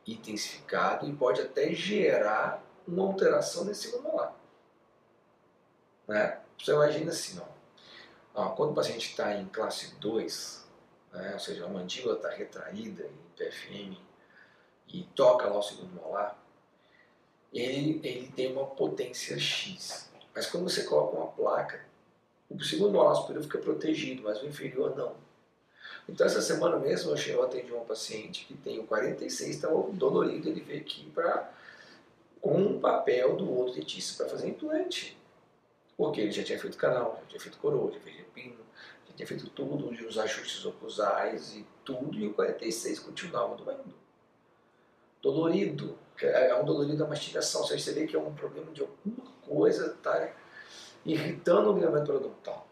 intensificado 0.07 1.07
e 1.07 1.13
pode 1.15 1.41
até 1.41 1.73
gerar 1.73 2.65
uma 2.87 3.05
alteração 3.05 3.65
nesse 3.65 3.89
segundo 3.89 4.05
molar. 4.05 4.35
Né? 6.07 6.41
Você 6.59 6.73
imagina 6.73 7.11
assim, 7.11 7.41
ó, 8.35 8.51
quando 8.51 8.73
o 8.73 8.75
paciente 8.75 9.11
está 9.11 9.35
em 9.35 9.47
classe 9.47 9.95
2, 9.97 10.67
né, 11.13 11.33
ou 11.35 11.39
seja, 11.39 11.67
a 11.67 11.69
mandíbula 11.69 12.17
está 12.17 12.31
retraída 12.31 13.05
em 13.05 13.37
PFM 13.37 14.01
e 14.89 15.03
toca 15.15 15.49
lá 15.49 15.59
o 15.59 15.63
segundo 15.63 15.95
molar, 15.95 16.43
ele, 17.53 18.01
ele 18.03 18.33
tem 18.33 18.53
uma 18.53 18.67
potência 18.67 19.39
X. 19.39 20.11
Mas 20.35 20.47
quando 20.47 20.69
você 20.69 20.85
coloca 20.85 21.17
uma 21.17 21.29
placa, 21.29 21.85
o 22.49 22.63
segundo 22.63 22.93
molar 22.93 23.15
superior 23.17 23.43
fica 23.43 23.59
protegido, 23.59 24.23
mas 24.23 24.41
o 24.43 24.47
inferior 24.47 24.97
não. 24.97 25.28
Então 26.09 26.27
essa 26.27 26.41
semana 26.41 26.79
mesmo 26.79 27.15
eu 27.15 27.43
atendi 27.43 27.71
uma 27.71 27.85
paciente 27.85 28.47
que 28.47 28.55
tem 28.55 28.79
o 28.79 28.85
46, 28.85 29.57
estava 29.57 29.75
dolorido, 29.93 30.49
ele 30.49 30.61
veio 30.61 30.81
aqui 30.81 31.11
para 31.11 31.53
com 32.41 32.57
um 32.57 32.81
papel 32.81 33.37
do 33.37 33.53
outro 33.53 33.75
dentista 33.75 34.25
para 34.25 34.33
fazer 34.33 34.49
implante. 34.49 35.19
Porque 35.97 36.21
ele 36.21 36.31
já 36.31 36.45
tinha 36.45 36.59
feito 36.59 36.79
canal, 36.79 37.19
já 37.23 37.29
tinha 37.31 37.41
feito 37.41 37.59
coroa, 37.59 37.93
já 37.93 37.99
fez 37.99 38.17
repino, 38.17 38.65
já 39.09 39.15
tinha 39.15 39.27
feito 39.27 39.51
tudo, 39.51 39.89
os 39.89 40.17
ajustes 40.17 40.65
oclusais 40.65 41.57
e 41.57 41.67
tudo, 41.85 42.17
e 42.17 42.29
o 42.29 42.35
46 42.35 43.01
continuava 43.01 43.57
doendo. 43.57 43.93
Dolorido, 45.21 45.99
é, 46.23 46.51
é 46.51 46.55
um 46.55 46.65
dolorido 46.65 46.99
da 46.99 47.07
mastigação, 47.07 47.67
você 47.67 47.93
vê 47.93 48.07
que 48.07 48.15
é 48.15 48.19
um 48.19 48.33
problema 48.33 48.71
de 48.71 48.81
alguma 48.81 49.33
coisa, 49.45 49.97
tá 50.01 50.33
irritando 51.05 51.73
o 51.73 51.75
ligamento 51.75 52.07
periodontal. 52.07 52.69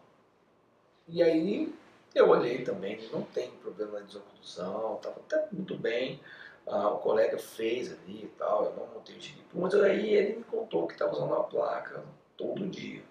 E 1.09 1.21
aí 1.21 1.75
eu 2.17 2.29
olhei 2.29 2.63
também, 2.63 3.09
não 3.11 3.21
tem 3.23 3.51
problema 3.51 3.99
de 4.01 4.07
desoclusão, 4.07 4.95
estava 4.95 5.19
até 5.19 5.47
muito 5.51 5.77
bem. 5.77 6.19
Ah, 6.65 6.89
o 6.89 6.99
colega 6.99 7.37
fez 7.37 7.93
ali 7.93 8.23
e 8.25 8.33
tal, 8.37 8.65
eu 8.65 8.75
não 8.75 8.87
montei 8.87 9.15
o 9.15 9.21
giripo, 9.21 9.59
mas 9.59 9.73
aí 9.75 10.13
ele 10.13 10.37
me 10.37 10.43
contou 10.43 10.85
que 10.87 10.93
estava 10.93 11.13
usando 11.13 11.33
a 11.35 11.43
placa 11.43 12.03
todo 12.35 12.67
dia. 12.67 13.03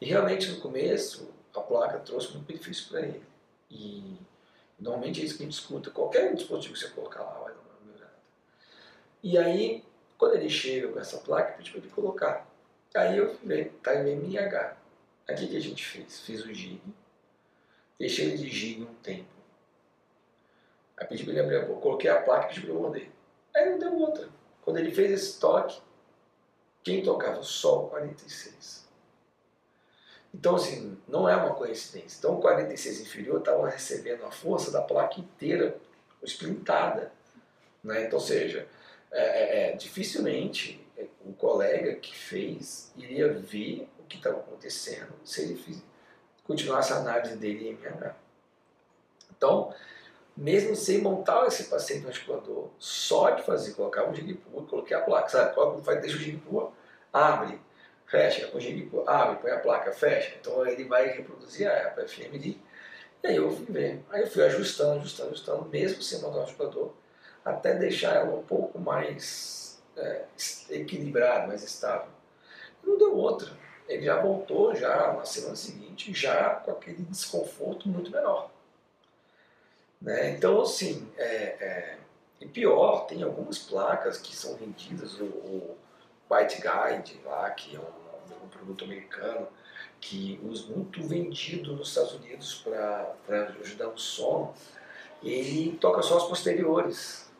E 0.00 0.06
realmente 0.06 0.50
no 0.52 0.60
começo 0.60 1.28
a 1.54 1.60
placa 1.60 1.98
trouxe 2.00 2.32
muito 2.32 2.46
benefício 2.46 2.88
para 2.90 3.00
ele. 3.00 3.24
E 3.70 4.16
normalmente 4.78 5.20
é 5.20 5.24
isso 5.24 5.36
que 5.36 5.42
a 5.42 5.46
gente 5.46 5.58
escuta, 5.58 5.90
qualquer 5.90 6.34
dispositivo 6.34 6.74
que 6.74 6.80
você 6.80 6.88
colocar 6.90 7.22
lá 7.22 7.38
vai 7.40 7.54
dar 7.54 7.60
uma 7.60 7.92
melhorada. 7.92 8.14
E 9.22 9.38
aí 9.38 9.84
Quando 10.18 10.34
ele 10.34 10.48
chega 10.48 10.88
com 10.88 10.98
essa 10.98 11.18
placa, 11.18 11.52
pedi 11.56 11.70
para 11.70 11.80
ele 11.80 11.90
colocar. 11.90 12.46
Aí 12.94 13.18
eu 13.18 13.34
falei, 13.36 13.66
tá 13.82 13.94
em 13.94 14.12
MH. 14.12 14.76
Aqui 15.28 15.44
o 15.44 15.48
que 15.48 15.56
a 15.56 15.60
gente 15.60 15.84
fez? 15.84 16.20
Fiz 16.20 16.44
o 16.44 16.54
gig, 16.54 16.80
deixei 17.98 18.26
ele 18.26 18.38
de 18.38 18.48
gig 18.48 18.82
um 18.82 18.94
tempo. 18.96 19.36
Aí 20.96 21.06
pedi 21.06 21.24
para 21.24 21.32
ele 21.32 21.40
abrir 21.40 21.56
a 21.56 21.66
boca, 21.66 21.80
coloquei 21.80 22.10
a 22.10 22.22
placa 22.22 22.46
e 22.46 22.48
pedi 22.48 22.60
para 22.62 22.70
ele 22.70 22.78
morder. 22.78 23.10
Aí 23.54 23.70
não 23.70 23.78
deu 23.78 23.94
outra. 23.98 24.28
Quando 24.62 24.78
ele 24.78 24.90
fez 24.90 25.10
esse 25.10 25.38
toque, 25.38 25.80
quem 26.82 27.02
tocava? 27.02 27.40
O 27.40 27.88
46. 27.88 28.86
Então, 30.32 30.56
assim, 30.56 30.98
não 31.08 31.28
é 31.28 31.34
uma 31.34 31.54
coincidência. 31.54 32.18
Então, 32.18 32.36
o 32.36 32.40
46 32.40 33.00
inferior 33.00 33.38
estava 33.38 33.68
recebendo 33.68 34.24
a 34.24 34.30
força 34.30 34.70
da 34.70 34.82
placa 34.82 35.18
inteira 35.18 35.78
esplintada. 36.22 37.10
Né? 37.82 38.04
Então, 38.04 38.18
ou 38.18 38.24
seja, 38.24 38.68
é, 39.10 39.20
é, 39.20 39.68
é 39.70 39.76
dificilmente 39.76 40.84
o 41.24 41.32
colega 41.32 41.96
que 41.96 42.14
fez 42.14 42.92
iria 42.96 43.32
ver 43.32 43.88
o 43.98 44.04
que 44.04 44.16
estava 44.16 44.38
acontecendo 44.38 45.12
se 45.24 45.42
ele 45.42 45.56
fiz, 45.56 45.82
continuasse 46.46 46.92
a 46.92 46.96
análise 46.96 47.36
dele 47.36 47.68
em 47.68 47.72
MH. 47.72 48.14
Então, 49.36 49.74
mesmo 50.36 50.76
sem 50.76 51.00
montar 51.00 51.46
esse 51.46 51.64
paciente 51.64 52.02
no 52.02 52.08
articulador, 52.08 52.68
só 52.78 53.30
de 53.30 53.42
fazer, 53.42 53.72
colocar 53.72 54.08
o 54.08 54.14
gigipua, 54.14 54.62
coloquei 54.64 54.96
a 54.96 55.00
placa, 55.00 55.28
sabe? 55.28 55.54
Quando 55.54 55.82
faz, 55.82 56.00
deixa 56.00 56.16
o 56.16 56.18
gigipua, 56.18 56.72
abre, 57.12 57.58
fecha, 58.06 58.46
com 58.48 58.58
o 58.58 58.60
gigipua, 58.60 59.04
abre, 59.06 59.36
põe 59.36 59.50
a 59.50 59.58
placa, 59.58 59.92
fecha. 59.92 60.36
Então 60.40 60.66
ele 60.66 60.84
vai 60.84 61.08
reproduzir 61.08 61.70
a 61.70 61.90
FMD. 62.02 62.58
E 63.22 63.26
aí 63.26 63.36
eu 63.36 63.50
fui 63.50 63.66
ver. 63.66 64.04
Aí 64.10 64.22
eu 64.22 64.26
fui 64.30 64.44
ajustando, 64.44 65.00
ajustando, 65.00 65.30
ajustando, 65.30 65.68
mesmo 65.70 66.02
sem 66.02 66.20
montar 66.20 66.38
o 66.38 66.42
articulador, 66.42 66.92
até 67.44 67.74
deixar 67.74 68.14
ela 68.16 68.34
um 68.36 68.42
pouco 68.42 68.78
mais 68.78 69.82
é, 69.96 70.24
equilibrada, 70.70 71.46
mais 71.46 71.62
estável. 71.62 72.08
Não 72.84 72.98
deu 72.98 73.16
outra. 73.16 73.50
Ele 73.88 74.04
já 74.04 74.20
voltou 74.20 74.74
já 74.74 75.12
na 75.12 75.24
semana 75.24 75.56
seguinte, 75.56 76.12
já 76.12 76.56
com 76.56 76.72
aquele 76.72 77.02
desconforto 77.04 77.88
muito 77.88 78.10
menor. 78.10 78.50
Né? 80.00 80.30
Então, 80.30 80.60
assim, 80.60 81.08
é, 81.16 81.24
é, 81.24 81.98
e 82.40 82.46
pior, 82.46 83.06
tem 83.06 83.22
algumas 83.22 83.58
placas 83.58 84.18
que 84.18 84.34
são 84.34 84.56
vendidas, 84.56 85.18
o, 85.20 85.24
o 85.24 85.76
White 86.30 86.56
Guide 86.56 87.20
lá, 87.24 87.48
que 87.50 87.76
é 87.76 87.78
um, 87.78 88.44
um 88.44 88.48
produto 88.48 88.84
americano, 88.84 89.48
que 90.00 90.38
usa 90.44 90.66
muito 90.74 91.02
vendido 91.06 91.74
nos 91.74 91.88
Estados 91.88 92.14
Unidos 92.14 92.54
para 92.62 93.14
ajudar 93.60 93.86
no 93.86 93.98
sono, 93.98 94.54
ele 95.22 95.76
toca 95.78 96.02
só 96.02 96.18
os 96.18 96.24
posteriores. 96.24 97.30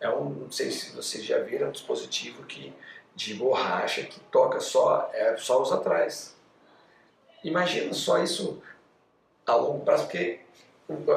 É 0.00 0.08
um, 0.08 0.30
não 0.30 0.50
sei 0.50 0.70
se 0.70 0.94
vocês 0.94 1.24
já 1.24 1.38
viram, 1.40 1.66
é 1.66 1.68
um 1.68 1.72
dispositivo 1.72 2.44
que, 2.44 2.72
de 3.18 3.34
borracha 3.34 4.04
que 4.04 4.20
toca 4.30 4.60
só, 4.60 5.10
é, 5.12 5.36
só 5.36 5.60
os 5.60 5.72
atrás. 5.72 6.36
Imagina 7.42 7.92
só 7.92 8.22
isso 8.22 8.62
a 9.44 9.56
longo 9.56 9.84
prazo, 9.84 10.04
porque 10.04 10.40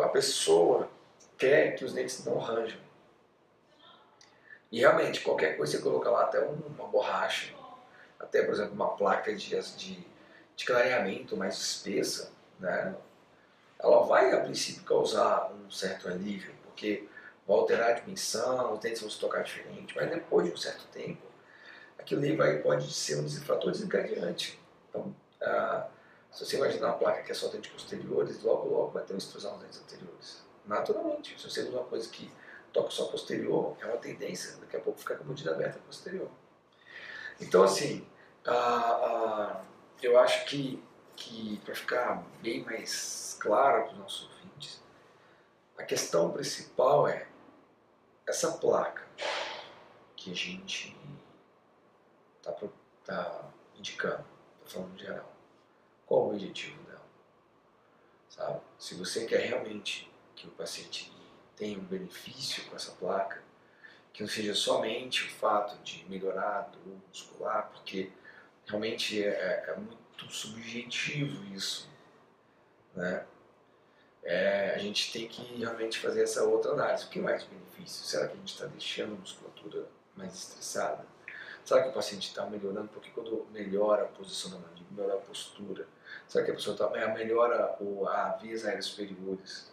a 0.03 0.09
pessoa 0.09 0.89
quer 1.37 1.75
que 1.75 1.85
os 1.85 1.93
dentes 1.93 2.25
não 2.25 2.39
ranjam. 2.39 2.79
E 4.71 4.79
realmente, 4.79 5.21
qualquer 5.21 5.55
coisa 5.55 5.77
você 5.77 5.83
coloca 5.83 6.09
lá, 6.09 6.23
até 6.23 6.39
uma 6.39 6.87
borracha, 6.87 7.53
até, 8.19 8.41
por 8.41 8.55
exemplo, 8.55 8.73
uma 8.73 8.97
placa 8.97 9.35
de, 9.35 9.49
de, 9.77 10.07
de 10.55 10.65
clareamento 10.65 11.37
mais 11.37 11.55
espessa, 11.55 12.31
né? 12.59 12.95
ela 13.77 14.03
vai, 14.05 14.33
a 14.33 14.41
princípio, 14.41 14.83
causar 14.83 15.51
um 15.51 15.69
certo 15.69 16.07
alívio, 16.07 16.51
porque 16.63 17.07
vai 17.47 17.57
alterar 17.57 17.89
a 17.91 17.93
dimensão, 17.93 18.73
os 18.73 18.79
dentes 18.79 19.01
vão 19.01 19.09
se 19.09 19.19
tocar 19.19 19.43
diferente, 19.43 19.95
mas 19.95 20.09
depois 20.09 20.47
de 20.47 20.53
um 20.53 20.57
certo 20.57 20.87
tempo, 20.91 21.30
aquilo 22.01 22.21
ali 22.21 22.35
vai, 22.35 22.57
pode 22.59 22.91
ser 22.91 23.19
um 23.19 23.29
fator 23.29 23.71
desencadeante. 23.71 24.59
Então, 24.89 25.15
ah, 25.41 25.87
se 26.31 26.45
você 26.45 26.57
imaginar 26.57 26.87
uma 26.87 26.97
placa 26.97 27.23
que 27.23 27.31
é 27.31 27.35
só 27.35 27.47
dentes 27.47 27.71
posteriores, 27.71 28.41
logo 28.41 28.69
logo 28.69 28.91
vai 28.91 29.03
ter 29.03 29.13
uma 29.13 29.19
extrusão 29.19 29.53
nos 29.53 29.61
dentes 29.61 29.81
anteriores. 29.81 30.43
Naturalmente. 30.65 31.39
Se 31.39 31.49
você 31.49 31.61
usa 31.61 31.71
uma 31.71 31.85
coisa 31.85 32.09
que 32.09 32.31
toca 32.73 32.89
só 32.89 33.05
posterior, 33.05 33.75
é 33.81 33.85
uma 33.85 33.97
tendência, 33.97 34.57
daqui 34.57 34.77
a 34.77 34.79
pouco 34.79 34.99
ficar 34.99 35.15
com 35.15 35.23
a 35.23 35.27
mordida 35.27 35.51
aberta 35.51 35.79
posterior. 35.79 36.29
Então, 37.39 37.63
assim, 37.63 38.05
eu 40.01 40.19
acho 40.19 40.45
que, 40.45 40.81
que 41.15 41.59
para 41.65 41.75
ficar 41.75 42.23
bem 42.41 42.63
mais 42.63 43.37
claro 43.39 43.83
para 43.83 43.93
os 43.93 43.99
nossos 43.99 44.29
ouvintes, 44.29 44.81
a 45.77 45.83
questão 45.83 46.31
principal 46.31 47.07
é 47.07 47.27
essa 48.27 48.51
placa 48.53 49.05
que 50.15 50.31
a 50.31 50.35
gente 50.35 50.95
está 52.41 52.53
tá 53.05 53.51
indicando, 53.77 54.25
está 54.65 54.79
falando 54.79 54.95
em 54.95 54.99
geral 54.99 55.31
qual 56.11 56.23
o 56.23 56.29
objetivo 56.31 56.83
dela? 56.83 57.05
Sabe? 58.27 58.59
Se 58.77 58.95
você 58.95 59.25
quer 59.25 59.39
realmente 59.39 60.11
que 60.35 60.45
o 60.45 60.51
paciente 60.51 61.09
tenha 61.55 61.79
um 61.79 61.85
benefício 61.85 62.65
com 62.65 62.75
essa 62.75 62.91
placa, 62.91 63.41
que 64.11 64.21
não 64.21 64.29
seja 64.29 64.53
somente 64.53 65.23
o 65.23 65.29
fato 65.29 65.81
de 65.83 66.03
melhorar 66.09 66.57
a 66.57 66.61
dor 66.63 66.97
muscular, 67.07 67.69
porque 67.71 68.11
realmente 68.65 69.23
é, 69.23 69.29
é, 69.29 69.69
é 69.69 69.75
muito 69.77 70.29
subjetivo 70.29 71.45
isso, 71.55 71.89
né? 72.93 73.25
É, 74.23 74.73
a 74.75 74.79
gente 74.79 75.13
tem 75.13 75.29
que 75.29 75.41
realmente 75.55 75.97
fazer 75.97 76.23
essa 76.23 76.43
outra 76.43 76.73
análise. 76.73 77.05
O 77.05 77.09
que 77.09 77.19
mais 77.19 77.43
benefício? 77.45 78.05
Será 78.05 78.27
que 78.27 78.33
a 78.33 78.35
gente 78.35 78.53
está 78.53 78.65
deixando 78.65 79.15
a 79.15 79.17
musculatura 79.17 79.87
mais 80.15 80.35
estressada? 80.35 81.05
Será 81.63 81.83
que 81.83 81.89
o 81.89 81.93
paciente 81.93 82.27
está 82.27 82.45
melhorando? 82.45 82.89
Porque 82.89 83.09
quando 83.11 83.45
melhora 83.51 84.03
a 84.03 84.07
posição 84.07 84.51
da 84.51 84.57
mandíbula, 84.57 84.87
melhora 84.91 85.13
a 85.15 85.21
postura, 85.21 85.87
Será 86.31 86.45
que 86.45 86.51
a 86.51 86.53
pessoa 86.53 86.77
tá, 86.77 86.89
melhora 87.13 87.75
o, 87.81 88.07
a 88.07 88.29
vias 88.41 88.65
aéreas 88.65 88.85
superiores? 88.85 89.69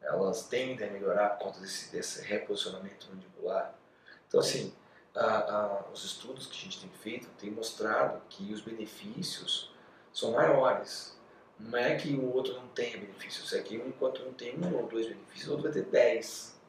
Elas 0.00 0.48
tendem 0.48 0.88
a 0.88 0.90
melhorar 0.90 1.30
por 1.30 1.44
conta 1.44 1.60
desse, 1.60 1.92
desse 1.92 2.22
reposicionamento 2.24 3.06
mandibular? 3.08 3.72
Então, 4.26 4.40
assim, 4.40 4.74
a, 5.14 5.24
a, 5.24 5.84
os 5.92 6.04
estudos 6.04 6.46
que 6.46 6.58
a 6.58 6.60
gente 6.60 6.80
tem 6.80 6.90
feito 6.90 7.28
têm 7.38 7.52
mostrado 7.52 8.20
que 8.28 8.52
os 8.52 8.60
benefícios 8.60 9.72
são 10.12 10.32
maiores. 10.32 11.16
Não 11.56 11.78
é 11.78 11.94
que 11.94 12.14
o 12.14 12.34
outro 12.34 12.54
não 12.54 12.66
tenha 12.68 12.98
benefícios, 12.98 13.52
é 13.52 13.62
que 13.62 13.78
um, 13.78 13.86
enquanto 13.86 14.24
um 14.24 14.32
tem 14.32 14.58
um 14.58 14.76
ou 14.76 14.88
dois 14.88 15.06
benefícios, 15.06 15.46
o 15.46 15.52
outro 15.52 15.70
vai 15.70 15.72
ter 15.72 15.88
dez. 15.88 16.60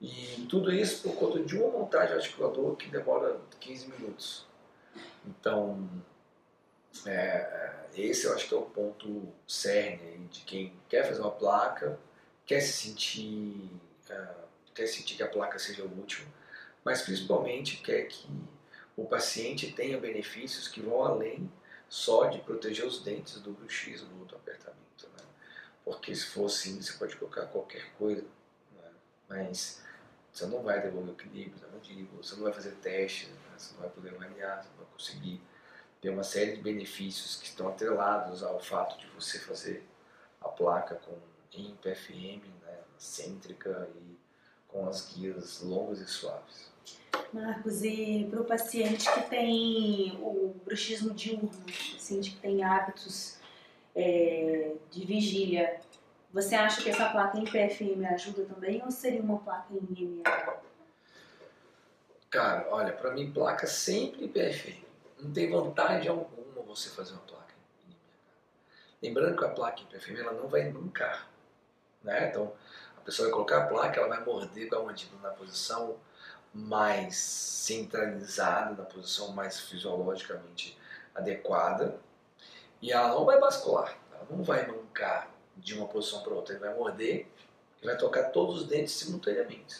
E 0.00 0.46
tudo 0.48 0.72
isso 0.72 1.02
por 1.02 1.16
conta 1.16 1.42
de 1.42 1.56
uma 1.56 1.70
montagem 1.70 2.14
articulador 2.14 2.76
que 2.76 2.88
demora 2.88 3.40
15 3.58 3.88
minutos. 3.88 4.46
Então, 5.26 5.88
é, 7.04 7.86
esse 7.94 8.26
eu 8.26 8.34
acho 8.34 8.48
que 8.48 8.54
é 8.54 8.56
o 8.56 8.62
ponto 8.62 9.32
cerne 9.46 10.28
de 10.28 10.40
quem 10.42 10.72
quer 10.88 11.06
fazer 11.06 11.20
uma 11.20 11.30
placa, 11.30 11.98
quer 12.46 12.60
se 12.60 12.72
sentir, 12.72 13.70
uh, 14.10 14.48
quer 14.74 14.86
sentir 14.86 15.16
que 15.16 15.22
a 15.22 15.28
placa 15.28 15.58
seja 15.58 15.84
útil, 15.84 16.24
mas 16.84 17.02
principalmente 17.02 17.78
quer 17.78 18.04
que 18.04 18.28
o 18.96 19.04
paciente 19.04 19.72
tenha 19.72 19.98
benefícios 19.98 20.68
que 20.68 20.80
vão 20.80 21.04
além 21.04 21.50
só 21.88 22.26
de 22.26 22.38
proteger 22.40 22.86
os 22.86 23.02
dentes 23.02 23.40
do 23.40 23.52
bruxismo, 23.52 24.24
do 24.24 24.36
apertamento. 24.36 25.08
Né? 25.16 25.24
Porque 25.84 26.14
se 26.14 26.26
for 26.26 26.46
assim, 26.46 26.80
você 26.80 26.92
pode 26.92 27.16
colocar 27.16 27.46
qualquer 27.46 27.90
coisa, 27.98 28.24
né? 28.76 28.90
mas 29.28 29.82
você 30.38 30.46
não 30.46 30.62
vai 30.62 30.80
devolver 30.80 31.10
o 31.10 31.12
equilíbrio 31.14 31.60
da 31.60 31.68
mandíbula, 31.68 32.22
você 32.22 32.36
não 32.36 32.44
vai 32.44 32.52
fazer 32.52 32.72
testes, 32.76 33.28
né? 33.28 33.36
você 33.56 33.74
não 33.74 33.80
vai 33.80 33.90
poder 33.90 34.14
avaliar, 34.14 34.62
você 34.62 34.68
não 34.70 34.76
vai 34.76 34.86
conseguir 34.92 35.40
tem 36.00 36.12
uma 36.12 36.22
série 36.22 36.56
de 36.56 36.62
benefícios 36.62 37.36
que 37.36 37.46
estão 37.46 37.68
atrelados 37.68 38.42
ao 38.44 38.60
fato 38.60 38.96
de 38.98 39.06
você 39.08 39.38
fazer 39.40 39.84
a 40.40 40.48
placa 40.48 40.94
com 40.94 41.16
em 41.52 41.74
PFM, 41.76 42.44
né, 42.62 42.78
cêntrica 42.96 43.88
e 43.96 44.16
com 44.68 44.86
as 44.86 45.12
guias 45.12 45.60
longas 45.62 45.98
e 45.98 46.06
suaves. 46.06 46.70
Marcos, 47.32 47.82
e 47.82 48.28
para 48.30 48.40
o 48.40 48.44
paciente 48.44 49.12
que 49.12 49.22
tem 49.28 50.16
o 50.20 50.54
bruxismo 50.64 51.14
diurno, 51.14 51.50
paciente 51.94 52.32
que 52.32 52.40
tem 52.40 52.62
hábitos 52.62 53.38
é, 53.96 54.74
de 54.90 55.04
vigília, 55.04 55.80
você 56.32 56.54
acha 56.54 56.82
que 56.82 56.90
essa 56.90 57.08
placa 57.08 57.38
em 57.38 57.44
PFM 57.44 58.04
ajuda 58.12 58.44
também 58.44 58.82
ou 58.84 58.90
seria 58.90 59.22
uma 59.22 59.38
placa 59.38 59.66
em 59.72 60.04
MA? 60.04 60.22
Cara, 62.30 62.66
olha, 62.70 62.92
para 62.92 63.12
mim 63.12 63.32
placa 63.32 63.66
sempre 63.66 64.24
em 64.24 64.28
PFM 64.28 64.88
não 65.20 65.32
tem 65.32 65.50
vantagem 65.50 66.08
alguma 66.08 66.62
você 66.68 66.90
fazer 66.90 67.12
uma 67.12 67.22
placa 67.22 67.54
em 67.88 69.08
Lembrando 69.08 69.38
que 69.38 69.44
a 69.44 69.48
placa 69.48 69.80
em 69.80 69.86
PFM 69.86 70.18
ela 70.18 70.32
não 70.32 70.48
vai 70.48 70.70
nunca. 70.70 71.22
Né? 72.02 72.28
Então, 72.28 72.52
a 72.96 73.00
pessoa 73.00 73.28
vai 73.28 73.34
colocar 73.34 73.64
a 73.64 73.66
placa, 73.66 74.00
ela 74.00 74.08
vai 74.08 74.24
morder 74.24 74.68
com 74.68 74.76
a 74.76 74.82
mandíbula 74.84 75.22
na 75.22 75.30
posição 75.30 75.96
mais 76.52 77.16
centralizada, 77.16 78.74
na 78.74 78.84
posição 78.84 79.32
mais 79.32 79.60
fisiologicamente 79.60 80.78
adequada, 81.14 81.98
e 82.80 82.92
ela 82.92 83.08
não 83.08 83.24
vai 83.24 83.38
bascular, 83.40 83.96
ela 84.12 84.26
não 84.30 84.42
vai 84.42 84.66
mancar 84.66 85.28
de 85.58 85.74
uma 85.74 85.86
posição 85.86 86.22
para 86.22 86.34
outra, 86.34 86.54
ele 86.54 86.64
vai 86.64 86.74
morder 86.74 87.26
e 87.82 87.86
vai 87.86 87.96
tocar 87.96 88.30
todos 88.30 88.62
os 88.62 88.68
dentes 88.68 88.94
simultaneamente. 88.94 89.76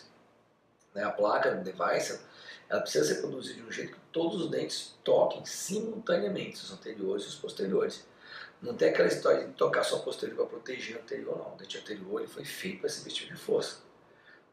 Né? 0.95 1.03
A 1.03 1.11
placa 1.11 1.55
no 1.55 1.63
device 1.63 2.21
ela 2.69 2.83
precisa 2.83 3.15
ser 3.15 3.21
produzida 3.21 3.55
de 3.55 3.67
um 3.67 3.73
jeito 3.73 3.93
que 3.93 4.01
todos 4.13 4.43
os 4.43 4.51
dentes 4.51 4.95
toquem 5.03 5.45
simultaneamente, 5.45 6.63
os 6.63 6.71
anteriores 6.71 7.25
e 7.25 7.29
os 7.29 7.35
posteriores. 7.35 8.07
Não 8.61 8.75
tem 8.75 8.91
aquela 8.91 9.09
história 9.09 9.47
de 9.47 9.55
tocar 9.55 9.85
só 9.85 10.01
posterior 10.01 10.37
para 10.37 10.47
proteger 10.47 10.97
o 10.97 11.01
anterior, 11.01 11.39
não. 11.39 11.55
O 11.55 11.57
dente 11.57 11.79
anterior 11.79 12.21
ele 12.21 12.29
foi 12.29 12.45
feito 12.45 12.81
para 12.81 12.89
esse 12.89 13.09
tipo 13.09 13.33
de 13.33 13.41
força, 13.41 13.79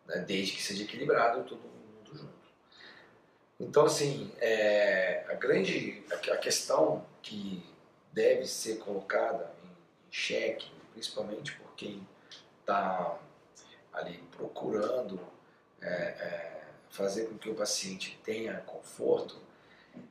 né? 0.06 0.20
desde 0.20 0.54
que 0.54 0.64
seja 0.64 0.84
equilibrado 0.84 1.44
todo 1.44 1.60
mundo 1.60 2.16
junto. 2.16 2.34
Então, 3.60 3.86
assim, 3.86 4.32
é, 4.38 5.26
a 5.28 5.34
grande 5.34 6.04
a 6.10 6.38
questão 6.38 7.06
que 7.22 7.66
deve 8.14 8.46
ser 8.46 8.78
colocada 8.78 9.52
em 9.64 10.12
xeque, 10.12 10.72
principalmente 10.96 11.52
por 11.58 11.76
quem 11.76 12.08
está 12.62 13.20
ali 13.92 14.18
procurando 14.32 15.20
é, 15.82 15.88
é, 15.88 16.64
fazer 16.90 17.26
com 17.26 17.38
que 17.38 17.50
o 17.50 17.54
paciente 17.54 18.18
tenha 18.24 18.56
conforto, 18.62 19.38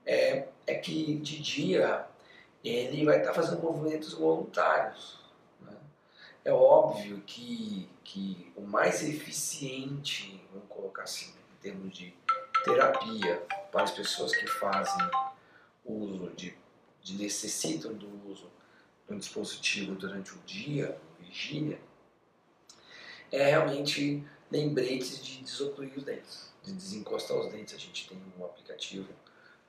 é, 0.04 0.46
é 0.66 0.74
que 0.74 1.16
de 1.16 1.40
dia 1.40 2.06
ele 2.62 3.04
vai 3.04 3.18
estar 3.18 3.30
tá 3.30 3.34
fazendo 3.34 3.62
movimentos 3.62 4.12
voluntários. 4.12 5.18
Né? 5.62 5.74
É 6.44 6.52
óbvio 6.52 7.22
que, 7.26 7.88
que 8.04 8.52
o 8.54 8.60
mais 8.60 9.02
eficiente, 9.02 10.46
vamos 10.52 10.68
colocar 10.68 11.04
assim, 11.04 11.30
em 11.30 11.62
termos 11.62 11.96
de 11.96 12.14
terapia 12.62 13.42
para 13.72 13.84
as 13.84 13.90
pessoas 13.90 14.36
que 14.36 14.46
fazem 14.46 15.10
uso 15.84 16.30
de, 16.36 16.54
de 17.02 17.14
necessitam 17.14 17.94
do 17.94 18.30
uso 18.30 18.50
um 19.08 19.18
dispositivo 19.18 19.94
durante 19.94 20.32
o 20.32 20.38
dia, 20.46 20.98
vigília, 21.20 21.78
é 23.30 23.50
realmente 23.50 24.24
lembretes 24.50 25.22
de 25.22 25.42
desocluir 25.42 25.92
os 25.96 26.04
dentes, 26.04 26.52
de 26.62 26.72
desencostar 26.72 27.36
os 27.36 27.50
dentes. 27.50 27.74
A 27.74 27.78
gente 27.78 28.08
tem 28.08 28.20
um 28.38 28.44
aplicativo 28.44 29.08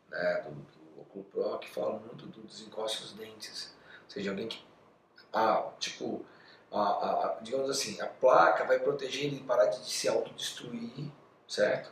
né, 0.09 0.45
do, 0.45 0.75
do 1.23 1.59
que 1.59 1.69
fala 1.69 1.99
muito 1.99 2.27
do 2.27 2.41
desencoste 2.43 3.01
dos 3.01 3.13
dentes. 3.13 3.73
Ou 4.03 4.09
seja, 4.09 4.29
alguém 4.29 4.47
que, 4.47 4.63
ah, 5.33 5.71
tipo, 5.79 6.23
a, 6.71 6.81
a, 6.81 7.39
digamos 7.41 7.69
assim, 7.69 7.99
a 8.01 8.07
placa 8.07 8.63
vai 8.65 8.79
proteger 8.79 9.25
ele 9.25 9.37
de 9.37 9.43
parar 9.43 9.67
de 9.67 9.89
se 9.89 10.07
autodestruir, 10.07 11.11
certo? 11.47 11.91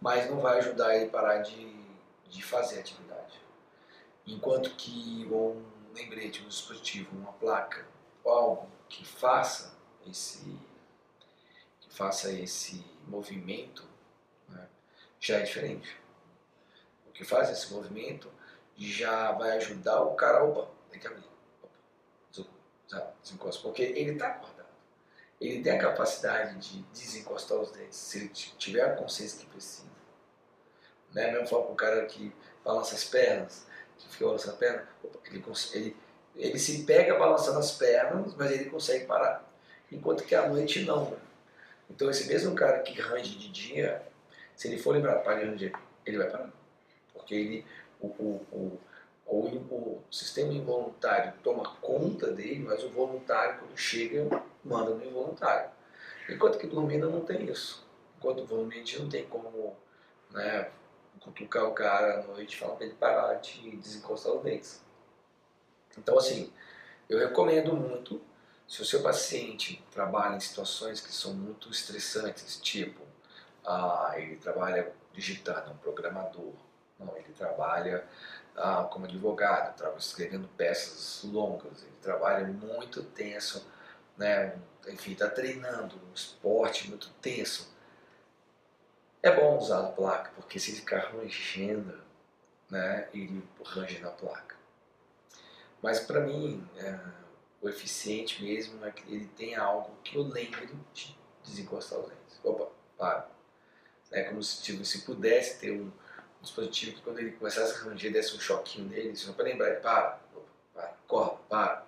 Mas 0.00 0.28
não 0.28 0.40
vai 0.40 0.58
ajudar 0.58 0.96
ele 0.96 1.06
a 1.06 1.10
parar 1.10 1.38
de, 1.38 1.76
de 2.28 2.42
fazer 2.42 2.80
atividade. 2.80 3.40
Enquanto 4.26 4.70
que 4.70 5.28
um 5.30 5.62
lembrete, 5.94 6.42
um 6.42 6.48
dispositivo, 6.48 7.16
uma 7.16 7.32
placa, 7.32 7.86
algo 8.24 8.68
que 8.88 9.04
faça 9.04 9.76
esse 10.06 10.58
faça 11.92 12.32
esse 12.32 12.82
movimento, 13.06 13.84
né, 14.48 14.66
já 15.20 15.38
é 15.38 15.42
diferente. 15.42 15.94
O 17.06 17.12
que 17.12 17.22
faz 17.22 17.50
esse 17.50 17.72
movimento 17.72 18.32
já 18.76 19.32
vai 19.32 19.58
ajudar 19.58 20.00
o 20.00 20.14
cara, 20.14 20.42
opa, 20.42 20.70
tem 20.90 20.98
que 20.98 21.06
abrir, 21.06 21.28
opa, 21.62 23.14
desencosta, 23.22 23.62
porque 23.62 23.82
ele 23.82 24.12
está 24.12 24.28
acordado. 24.28 24.62
Ele 25.38 25.62
tem 25.62 25.72
a 25.72 25.78
capacidade 25.78 26.58
de 26.58 26.82
desencostar 26.84 27.58
os 27.58 27.72
dentes, 27.72 27.96
se 27.96 28.18
ele 28.18 28.28
tiver 28.28 28.82
a 28.82 28.96
consciência 28.96 29.40
que 29.40 29.46
precisa. 29.46 29.90
Né? 31.12 31.30
Mesmo 31.30 31.46
falar 31.46 31.66
com 31.66 31.72
o 31.72 31.76
cara 31.76 32.06
que 32.06 32.34
balança 32.64 32.94
as 32.94 33.04
pernas, 33.04 33.66
fica 34.08 34.26
balançando 34.26 34.54
a 34.54 34.58
perna, 34.58 34.88
ele, 35.26 35.44
ele, 35.74 35.96
ele 36.36 36.58
se 36.58 36.84
pega 36.84 37.18
balançando 37.18 37.58
as 37.58 37.72
pernas, 37.72 38.34
mas 38.34 38.50
ele 38.52 38.70
consegue 38.70 39.06
parar. 39.06 39.48
Enquanto 39.90 40.24
que 40.24 40.34
à 40.34 40.48
noite 40.48 40.84
não. 40.84 41.16
Então 41.90 42.10
esse 42.10 42.26
mesmo 42.26 42.54
cara 42.54 42.80
que 42.80 42.98
range 43.00 43.36
de 43.36 43.48
dia, 43.50 44.02
se 44.56 44.68
ele 44.68 44.78
for 44.78 44.94
lembrar 44.94 45.16
para 45.16 45.38
ranger, 45.38 45.72
ele 46.06 46.18
vai 46.18 46.30
parar. 46.30 46.50
Porque 47.12 47.34
ele, 47.34 47.66
o, 48.00 48.06
o, 48.06 48.46
o, 48.50 48.80
o, 49.26 49.36
o 49.36 50.02
sistema 50.10 50.52
involuntário 50.52 51.34
toma 51.42 51.76
conta 51.80 52.30
dele, 52.30 52.60
mas 52.60 52.82
o 52.82 52.88
voluntário, 52.88 53.58
quando 53.58 53.76
chega, 53.76 54.42
manda 54.64 54.90
no 54.90 55.04
involuntário. 55.04 55.70
Enquanto 56.28 56.58
que 56.58 56.66
dormindo 56.66 57.10
não 57.10 57.20
tem 57.20 57.44
isso. 57.50 57.86
Enquanto 58.16 58.44
dormindo 58.44 58.98
não 58.98 59.08
tem 59.08 59.26
como 59.26 59.76
né, 60.30 60.70
cutucar 61.22 61.64
o 61.64 61.72
cara 61.72 62.20
à 62.20 62.22
noite 62.22 62.58
falar 62.58 62.76
para 62.76 62.86
ele 62.86 62.94
parar 62.94 63.34
de 63.34 63.76
desencostar 63.76 64.32
os 64.32 64.42
dentes. 64.42 64.82
Então, 65.96 66.18
assim, 66.18 66.52
eu 67.08 67.18
recomendo 67.18 67.74
muito 67.74 68.20
se 68.66 68.80
o 68.80 68.84
seu 68.84 69.02
paciente 69.02 69.84
trabalha 69.90 70.36
em 70.36 70.40
situações 70.40 71.00
que 71.00 71.12
são 71.12 71.34
muito 71.34 71.70
estressantes, 71.70 72.58
tipo, 72.60 73.02
ah, 73.64 74.14
ele 74.16 74.36
trabalha 74.36 74.92
digitando, 75.12 75.70
é 75.70 75.72
um 75.72 75.76
programador, 75.76 76.54
não, 76.98 77.14
ele 77.16 77.32
trabalha 77.36 78.04
ah, 78.56 78.84
como 78.90 79.04
advogado, 79.04 79.76
trabalha 79.76 79.98
escrevendo 79.98 80.48
peças 80.56 81.22
longas, 81.30 81.82
ele 81.82 81.96
trabalha 82.00 82.46
muito 82.46 83.02
tenso, 83.02 83.66
né, 84.16 84.56
enfim, 84.88 85.12
está 85.12 85.28
treinando 85.28 85.96
um 85.96 86.14
esporte 86.14 86.88
muito 86.88 87.10
tenso. 87.20 87.71
É 89.22 89.30
bom 89.30 89.56
usar 89.56 89.80
a 89.80 89.92
placa, 89.92 90.32
porque 90.34 90.58
se 90.58 90.72
ficar 90.72 91.12
rangendo, 91.12 92.02
né, 92.68 93.08
ele 93.14 93.42
range 93.64 94.00
na 94.00 94.10
placa. 94.10 94.56
Mas 95.80 96.00
para 96.00 96.20
mim, 96.20 96.68
é, 96.76 96.98
o 97.60 97.68
eficiente 97.68 98.42
mesmo 98.42 98.84
é 98.84 98.90
que 98.90 99.02
ele 99.12 99.28
tenha 99.36 99.60
algo 99.60 99.96
que 100.02 100.16
eu 100.16 100.22
lembre 100.22 100.68
de 100.92 101.16
desencostar 101.44 102.00
os 102.00 102.08
dentes. 102.08 102.40
Opa, 102.42 102.68
para. 102.98 103.28
É 104.10 104.24
como 104.24 104.42
se, 104.42 104.60
tipo, 104.62 104.84
se 104.84 105.02
pudesse 105.02 105.60
ter 105.60 105.70
um, 105.70 105.84
um, 105.84 105.92
dispositivo 106.42 106.96
que 106.96 107.02
quando 107.02 107.20
ele 107.20 107.32
começasse 107.32 107.74
a 107.74 107.84
ranger 107.84 108.12
desse 108.12 108.34
um 108.34 108.40
choquinho 108.40 108.88
nele, 108.88 109.14
só 109.14 109.32
para 109.32 109.44
lembrar, 109.44 109.80
para, 109.80 110.20
opa, 110.34 110.46
para, 110.74 110.94
corre, 111.06 111.36
para. 111.48 111.86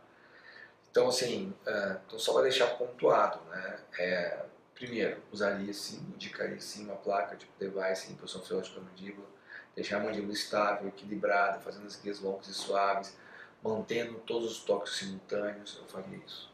Então, 0.89 1.09
assim, 1.09 1.53
uh, 1.67 2.01
então 2.07 2.19
só 2.19 2.33
para 2.33 2.43
deixar 2.43 2.69
pontuado, 2.79 3.41
né? 3.51 3.81
É, 3.99 4.45
primeiro, 4.85 5.21
usaria 5.33 5.73
sim, 5.73 6.01
indicaria 6.15 6.61
sim 6.61 6.85
uma 6.85 6.97
placa 6.97 7.37
tipo 7.37 7.53
device 7.59 8.13
em 8.13 8.17
fisiológica 8.17 8.81
da 8.81 8.87
mandíbula, 8.87 9.27
deixar 9.75 10.01
a 10.01 10.05
mandíbula 10.05 10.33
estável, 10.33 10.89
equilibrada, 10.89 11.59
fazendo 11.61 11.87
as 11.87 11.97
guias 11.97 12.21
longas 12.21 12.49
e 12.49 12.55
suaves, 12.55 13.17
mantendo 13.63 14.15
todos 14.21 14.53
os 14.53 14.65
toques 14.65 14.97
simultâneos, 14.97 15.79
eu 15.81 15.87
faria 15.87 16.19
isso, 16.19 16.53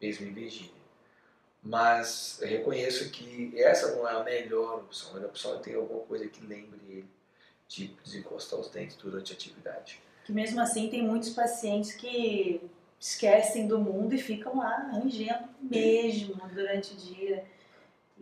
mesmo 0.00 0.26
em 0.26 0.32
Virgínia. 0.32 0.86
Mas 1.62 2.40
reconheço 2.42 3.10
que 3.10 3.52
essa 3.56 3.94
não 3.96 4.08
é 4.08 4.12
a 4.12 4.22
melhor 4.22 4.76
opção. 4.76 5.10
A 5.10 5.14
melhor 5.14 5.28
opção 5.30 5.56
é 5.56 5.58
ter 5.58 5.74
alguma 5.74 6.00
coisa 6.04 6.26
que 6.28 6.46
lembre 6.46 6.80
ele 6.88 7.08
de 7.66 7.88
desencostar 8.04 8.60
os 8.60 8.70
dentes 8.70 8.96
durante 8.96 9.32
a 9.32 9.34
atividade. 9.34 10.00
Que 10.24 10.32
mesmo 10.32 10.60
assim 10.60 10.88
tem 10.88 11.02
muitos 11.02 11.30
pacientes 11.30 11.92
que 11.92 12.60
esquecem 13.00 13.66
do 13.66 13.80
mundo 13.80 14.14
e 14.14 14.18
ficam 14.18 14.58
lá 14.58 14.88
rangendo 14.92 15.48
mesmo 15.60 16.36
durante 16.54 16.94
o 16.94 16.96
dia 16.96 17.44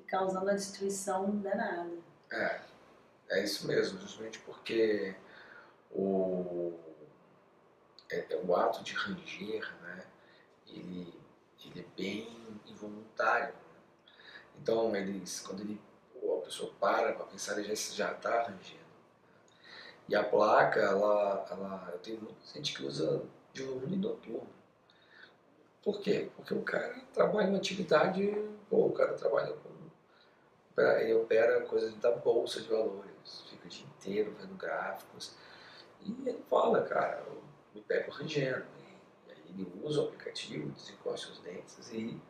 causando 0.09 0.51
a 0.51 0.55
destruição 0.55 1.31
danada. 1.41 1.91
É, 2.31 2.61
é 3.31 3.45
isso 3.45 3.67
mesmo, 3.67 4.01
justamente 4.01 4.39
porque 4.41 5.15
o 5.91 6.73
é, 8.11 8.27
é, 8.31 8.41
o 8.45 8.55
ato 8.55 8.83
de 8.85 8.95
ranger, 8.95 9.75
né, 9.83 10.05
ele, 10.69 11.13
ele 11.65 11.81
é 11.81 11.85
bem 11.97 12.61
involuntário. 12.67 13.55
Né? 13.55 13.81
Então, 14.61 14.95
eles, 14.95 15.41
quando 15.41 15.63
ele, 15.63 15.81
a 16.23 16.45
pessoa 16.45 16.73
para 16.79 17.13
para 17.13 17.27
pensar, 17.27 17.59
ele 17.59 17.75
já 17.75 18.13
está 18.13 18.43
rangendo. 18.43 18.85
E 20.09 20.15
a 20.15 20.23
placa, 20.23 20.81
ela, 20.81 21.47
ela, 21.51 21.91
eu 21.93 21.99
tenho 21.99 22.21
muita 22.21 22.47
gente 22.55 22.75
que 22.75 22.85
usa 22.85 23.23
de 23.53 23.63
volume 23.63 23.97
noturno. 23.97 24.49
Por 25.83 26.01
quê? 26.01 26.31
Porque 26.37 26.55
o 26.55 26.63
cara 26.63 26.95
trabalha 27.13 27.49
em 27.49 27.57
atividade, 27.57 28.33
pô, 28.69 28.87
o 28.87 28.93
cara 28.93 29.15
trabalha 29.15 29.53
com. 29.55 29.74
Ele 30.77 31.15
opera 31.15 31.61
coisas 31.63 31.95
da 31.97 32.11
bolsa 32.11 32.61
de 32.61 32.69
valores, 32.69 33.45
fica 33.49 33.67
o 33.67 33.69
dia 33.69 33.87
inteiro 33.87 34.35
vendo 34.41 34.55
gráficos. 34.57 35.33
E 36.03 36.11
ele 36.29 36.43
fala, 36.51 36.83
cara, 36.83 37.23
me 37.75 37.81
pego 37.81 38.11
rangendo. 38.11 38.65
E 39.29 39.33
aí 39.33 39.39
ele 39.51 39.73
usa 39.83 40.03
o 40.03 40.05
aplicativo, 40.07 40.71
desencosta 40.71 41.33
os 41.33 41.39
dentes 41.39 41.93
e 41.93 42.21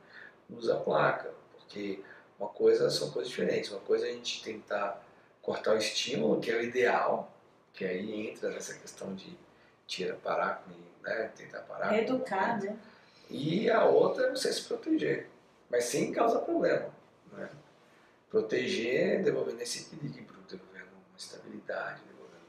usa 0.51 0.75
a 0.75 0.81
placa. 0.81 1.33
Porque 1.53 2.03
uma 2.39 2.49
coisa 2.49 2.91
são 2.91 3.11
coisas 3.11 3.31
diferentes. 3.31 3.71
Uma 3.71 3.81
coisa 3.81 4.07
é 4.07 4.11
a 4.11 4.13
gente 4.13 4.45
tentar 4.45 5.03
cortar 5.41 5.75
o 5.75 5.79
estímulo, 5.79 6.41
que 6.41 6.51
é 6.51 6.57
o 6.57 6.63
ideal, 6.63 7.33
que 7.73 7.85
aí 7.85 8.29
entra 8.29 8.51
nessa 8.51 8.75
questão 8.75 9.15
de 9.15 9.37
tira, 9.87 10.15
parar, 10.23 10.65
né, 11.03 11.31
tentar 11.37 11.61
parar. 11.61 11.91
Reeducar, 11.91 12.63
né? 12.63 12.79
E 13.29 13.71
a 13.71 13.85
outra 13.85 14.27
é 14.27 14.31
você 14.31 14.53
se 14.53 14.63
proteger, 14.63 15.29
mas 15.71 15.85
sem 15.85 16.13
causar 16.13 16.41
problema. 16.41 16.91
Né? 17.33 17.49
Proteger, 18.35 19.23
devolvendo 19.23 19.61
esse 19.61 19.83
equilíbrio, 19.83 20.41
devolvendo 20.49 20.89
uma 20.91 21.17
estabilidade, 21.17 22.01
devolvendo 22.03 22.43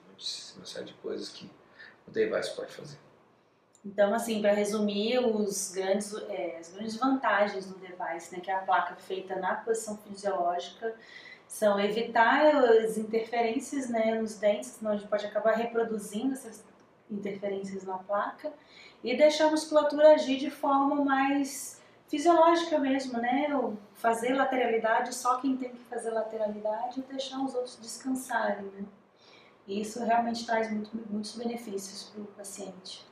uma 0.57 0.65
série 0.65 0.85
de 0.85 0.93
coisas 0.95 1.29
que 1.29 1.47
o 2.07 2.11
device 2.11 2.55
pode 2.55 2.71
fazer. 2.71 2.97
Então, 3.85 4.11
assim, 4.11 4.41
para 4.41 4.51
resumir, 4.51 5.19
os 5.19 5.71
grandes, 5.71 6.11
é, 6.27 6.57
as 6.57 6.73
grandes 6.73 6.97
vantagens 6.97 7.67
do 7.67 7.77
device, 7.77 8.33
né, 8.33 8.41
que 8.41 8.49
é 8.49 8.55
a 8.55 8.61
placa 8.61 8.95
feita 8.95 9.35
na 9.35 9.57
posição 9.57 9.95
fisiológica, 9.99 10.95
são 11.47 11.79
evitar 11.79 12.47
as 12.47 12.97
interferências 12.97 13.87
né, 13.87 14.19
nos 14.19 14.39
dentes, 14.39 14.69
senão 14.71 14.93
a 14.93 14.95
gente 14.95 15.07
pode 15.07 15.27
acabar 15.27 15.51
reproduzindo 15.51 16.33
essas 16.33 16.65
interferências 17.11 17.83
na 17.83 17.99
placa 17.99 18.51
e 19.03 19.15
deixar 19.15 19.49
a 19.49 19.51
musculatura 19.51 20.15
agir 20.15 20.39
de 20.39 20.49
forma 20.49 21.05
mais 21.05 21.79
fisiológica 22.07 22.77
mesmo, 22.77 23.19
né? 23.19 23.47
Fazer 23.93 24.33
lateralidade, 24.33 25.13
só 25.13 25.39
quem 25.39 25.57
tem 25.57 25.69
que 25.69 25.83
fazer 25.85 26.11
lateralidade 26.11 26.99
e 26.99 27.03
deixar 27.03 27.39
os 27.43 27.53
outros 27.55 27.77
descansarem, 27.81 28.65
né? 28.65 28.85
E 29.67 29.81
isso 29.81 30.03
realmente 30.03 30.45
traz 30.45 30.71
muito, 30.71 30.91
muitos 31.09 31.35
benefícios 31.35 32.03
para 32.03 32.21
o 32.21 32.27
paciente. 32.27 33.05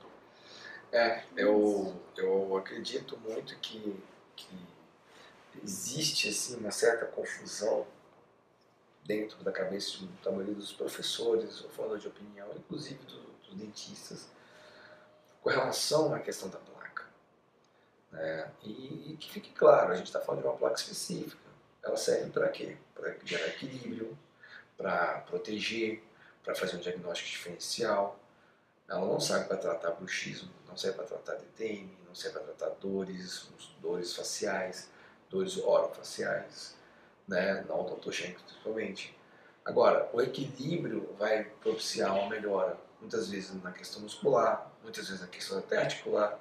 É, 0.91 1.23
eu, 1.36 1.99
eu 2.15 2.56
acredito 2.56 3.17
muito 3.17 3.58
que, 3.58 3.99
que 4.36 4.56
existe 5.63 6.29
assim 6.29 6.58
uma 6.58 6.69
certa 6.69 7.08
confusão 7.08 7.88
dentro 9.03 9.43
da 9.43 9.51
cabeça 9.51 9.97
da 10.23 10.32
maioria 10.32 10.53
dos 10.53 10.71
professores, 10.71 11.63
ou 11.63 11.69
falando 11.71 11.99
de 11.99 12.08
opinião, 12.08 12.47
inclusive 12.56 13.03
do, 13.06 13.21
dos 13.43 13.56
dentistas, 13.56 14.29
com 15.41 15.49
relação 15.49 16.13
à 16.13 16.19
questão 16.19 16.49
da. 16.49 16.60
Né? 18.13 18.47
E, 18.63 19.12
e 19.12 19.17
que 19.17 19.32
fique 19.32 19.52
claro, 19.52 19.91
a 19.91 19.95
gente 19.95 20.06
está 20.06 20.21
falando 20.21 20.41
de 20.41 20.47
uma 20.47 20.56
placa 20.56 20.76
específica. 20.76 21.41
Ela 21.84 21.97
serve 21.97 22.30
para 22.30 22.47
quê? 22.49 22.78
Para 22.95 23.15
gerar 23.26 23.47
equilíbrio, 23.47 24.17
para 24.78 25.19
proteger, 25.21 26.02
para 26.43 26.56
fazer 26.56 26.78
um 26.78 26.80
diagnóstico 26.80 27.30
diferencial. 27.30 28.19
Ela 28.88 29.06
não 29.06 29.19
serve 29.19 29.45
para 29.45 29.58
tratar 29.58 29.91
bruxismo, 29.91 30.52
não 30.67 30.78
serve 30.78 30.97
para 30.97 31.08
tratar 31.08 31.36
DTM, 31.36 31.97
não 32.08 32.13
serve 32.13 32.39
para 32.39 32.54
tratar 32.54 32.76
dores, 32.80 33.49
dores 33.82 34.15
faciais, 34.15 34.89
dores 35.30 35.58
orofaciais, 35.58 36.76
né? 37.28 37.65
não 37.67 37.82
odontogênicos 37.82 38.43
principalmente. 38.43 39.17
Agora, 39.65 40.10
o 40.13 40.21
equilíbrio 40.21 41.15
vai 41.17 41.45
propiciar 41.45 42.13
uma 42.15 42.30
melhora, 42.30 42.78
muitas 42.99 43.30
vezes 43.30 43.54
na 43.63 43.71
questão 43.71 44.02
muscular, 44.02 44.71
muitas 44.84 45.08
vezes 45.08 45.21
na 45.21 45.28
questão 45.28 45.58
até 45.58 45.78
articular, 45.78 46.38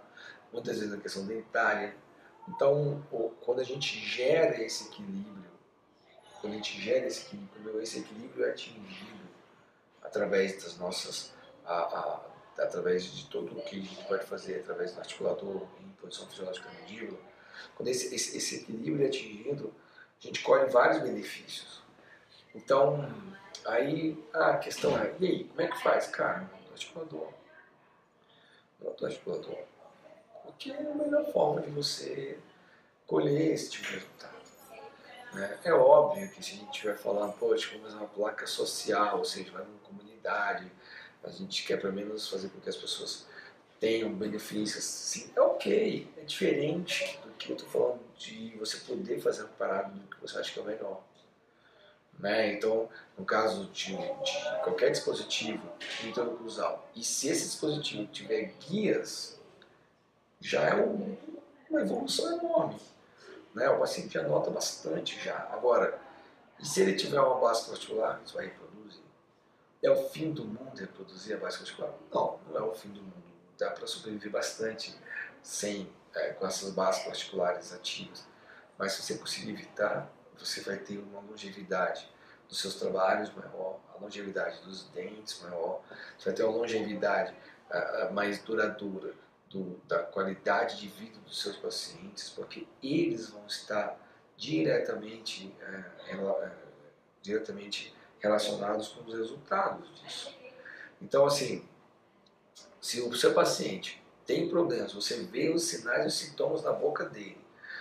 muitas 0.52 0.78
vezes 0.78 0.92
na 0.94 1.00
questão 1.00 1.26
dentária. 1.26 1.94
Então, 2.48 3.02
quando 3.40 3.60
a 3.60 3.64
gente 3.64 3.98
gera 3.98 4.62
esse 4.62 4.88
equilíbrio, 4.88 5.50
quando 6.40 6.54
a 6.54 6.56
gente 6.56 6.80
gera 6.80 7.06
esse 7.06 7.26
equilíbrio, 7.26 7.80
esse 7.80 8.00
equilíbrio 8.00 8.44
é 8.44 8.50
atingido 8.50 9.22
através 10.02 10.62
das 10.62 10.76
nossas, 10.76 11.32
a, 11.64 11.74
a, 11.74 12.20
através 12.58 13.04
de 13.04 13.26
tudo 13.28 13.58
o 13.58 13.62
que 13.62 13.76
a 13.76 13.82
gente 13.82 14.04
pode 14.04 14.26
fazer, 14.26 14.60
através 14.60 14.92
do 14.92 15.00
articulador, 15.00 15.66
em 15.80 15.88
posição 16.00 16.26
fisiológica 16.28 16.68
da 16.68 16.80
mandíbula, 16.80 17.18
quando 17.76 17.88
esse, 17.88 18.14
esse, 18.14 18.36
esse 18.36 18.56
equilíbrio 18.56 19.04
é 19.04 19.08
atingido, 19.08 19.72
a 20.22 20.26
gente 20.26 20.42
colhe 20.42 20.70
vários 20.70 21.02
benefícios. 21.02 21.82
Então, 22.54 23.08
aí 23.64 24.22
a 24.32 24.58
questão 24.58 24.98
é, 24.98 25.14
e 25.20 25.26
aí, 25.26 25.44
como 25.44 25.60
é 25.62 25.66
que 25.68 25.82
faz? 25.82 26.08
Cara, 26.08 26.40
no 26.40 26.72
articulador. 26.72 27.32
No 28.80 29.06
articulador. 29.06 29.71
O 30.44 30.52
que 30.52 30.70
é 30.72 30.76
a 30.76 30.94
melhor 30.94 31.30
forma 31.32 31.60
de 31.62 31.70
você 31.70 32.38
colher 33.06 33.52
esse 33.52 33.70
tipo 33.70 33.86
de 33.86 33.94
resultado? 33.94 34.42
Né? 35.34 35.58
É 35.64 35.72
óbvio 35.72 36.28
que 36.30 36.42
se 36.42 36.54
a 36.54 36.56
gente 36.56 36.70
estiver 36.70 36.96
falando, 36.96 37.32
poxa, 37.34 37.68
vamos 37.72 37.86
fazer 37.86 37.96
uma 37.96 38.08
placa 38.08 38.46
social, 38.46 39.18
ou 39.18 39.24
seja, 39.24 39.50
vai 39.50 39.64
numa 39.64 39.78
comunidade, 39.78 40.70
a 41.24 41.30
gente 41.30 41.64
quer 41.64 41.80
pelo 41.80 41.92
menos 41.92 42.28
fazer 42.28 42.48
com 42.48 42.60
que 42.60 42.68
as 42.68 42.76
pessoas 42.76 43.26
tenham 43.80 44.12
benefícios, 44.12 44.84
sim, 44.84 45.30
é 45.34 45.40
ok, 45.40 46.08
é 46.16 46.20
diferente 46.22 47.18
do 47.24 47.32
que 47.32 47.50
eu 47.50 47.56
estou 47.56 47.68
falando 47.68 48.00
de 48.16 48.56
você 48.56 48.76
poder 48.78 49.20
fazer 49.20 49.44
um 49.44 49.48
parado 49.58 49.98
do 49.98 50.06
que 50.06 50.20
você 50.20 50.38
acha 50.38 50.52
que 50.52 50.58
é 50.58 50.62
o 50.62 50.66
melhor. 50.66 51.02
Né? 52.18 52.52
Então, 52.52 52.88
no 53.18 53.24
caso 53.24 53.64
de, 53.72 53.96
de 53.96 54.62
qualquer 54.62 54.90
dispositivo 54.90 55.66
interoclusal, 56.04 56.88
e 56.94 57.02
se 57.02 57.28
esse 57.28 57.46
dispositivo 57.46 58.06
tiver 58.12 58.54
guias, 58.60 59.40
já 60.42 60.62
é 60.62 60.74
um, 60.74 61.16
uma 61.70 61.80
evolução 61.80 62.38
enorme. 62.38 62.78
Né? 63.54 63.68
O 63.70 63.78
paciente 63.78 64.14
já 64.14 64.22
nota 64.26 64.50
bastante 64.50 65.22
já. 65.22 65.36
Agora, 65.52 65.98
e 66.58 66.66
se 66.66 66.82
ele 66.82 66.94
tiver 66.94 67.20
uma 67.20 67.40
base 67.40 67.68
particular, 67.68 68.20
isso 68.24 68.34
vai 68.34 68.46
reproduzir? 68.46 69.02
É 69.82 69.90
o 69.90 70.08
fim 70.08 70.32
do 70.32 70.44
mundo 70.44 70.78
reproduzir 70.78 71.36
a 71.36 71.38
base 71.40 71.58
particular? 71.58 71.92
Não, 72.12 72.40
não 72.48 72.56
é 72.56 72.62
o 72.62 72.74
fim 72.74 72.90
do 72.90 73.02
mundo. 73.02 73.22
Dá 73.58 73.70
para 73.70 73.86
sobreviver 73.86 74.30
bastante 74.30 74.96
sem, 75.42 75.88
é, 76.14 76.30
com 76.32 76.46
essas 76.46 76.72
bases 76.72 77.04
particulares 77.04 77.72
ativas. 77.72 78.26
Mas 78.76 78.92
se 78.92 79.02
você 79.02 79.18
conseguir 79.18 79.52
evitar, 79.52 80.10
você 80.38 80.60
vai 80.60 80.76
ter 80.76 80.98
uma 80.98 81.20
longevidade 81.20 82.10
dos 82.48 82.60
seus 82.60 82.74
trabalhos 82.74 83.32
maior, 83.34 83.78
a 83.94 84.02
longevidade 84.02 84.60
dos 84.62 84.84
dentes 84.90 85.40
maior, 85.42 85.80
você 86.18 86.26
vai 86.26 86.34
ter 86.34 86.42
uma 86.42 86.56
longevidade 86.56 87.34
uh, 87.70 88.12
mais 88.12 88.42
duradoura 88.42 89.14
do, 89.52 89.80
da 89.86 89.98
qualidade 90.00 90.80
de 90.80 90.88
vida 90.88 91.18
dos 91.20 91.40
seus 91.42 91.56
pacientes, 91.56 92.30
porque 92.30 92.66
eles 92.82 93.30
vão 93.30 93.46
estar 93.46 93.98
diretamente, 94.36 95.54
uh, 96.10 96.16
uh, 96.16 96.50
diretamente 97.20 97.94
relacionados 98.18 98.88
com 98.88 99.04
os 99.04 99.14
resultados 99.14 99.88
disso. 100.00 100.34
Então, 101.00 101.26
assim, 101.26 101.64
se 102.80 103.00
o 103.00 103.14
seu 103.14 103.34
paciente 103.34 104.02
tem 104.26 104.48
problemas, 104.48 104.92
você 104.92 105.22
vê 105.24 105.50
os 105.50 105.64
sinais 105.64 106.04
e 106.04 106.08
os 106.08 106.14
sintomas 106.14 106.62
na 106.62 106.72
boca 106.72 107.04
dele, 107.04 107.38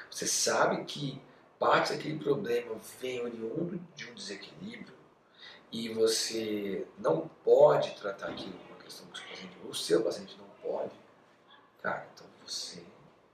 você 0.09 0.27
sabe 0.27 0.83
que 0.83 1.21
parte 1.57 1.93
daquele 1.93 2.19
problema 2.19 2.75
vem 2.99 3.21
oriundo 3.21 3.79
de 3.95 4.09
um 4.09 4.13
desequilíbrio 4.13 4.93
e 5.71 5.89
você 5.89 6.85
não 6.97 7.29
pode 7.43 7.95
tratar 7.95 8.29
aquilo 8.29 8.53
como 8.53 8.73
uma 8.73 8.83
questão 8.83 9.07
do 9.07 9.17
seu 9.17 9.27
paciente, 9.27 9.57
o 9.63 9.73
seu 9.73 10.03
paciente 10.03 10.37
não 10.37 10.47
pode, 10.61 10.91
cara, 11.81 12.07
então 12.13 12.27
você 12.45 12.83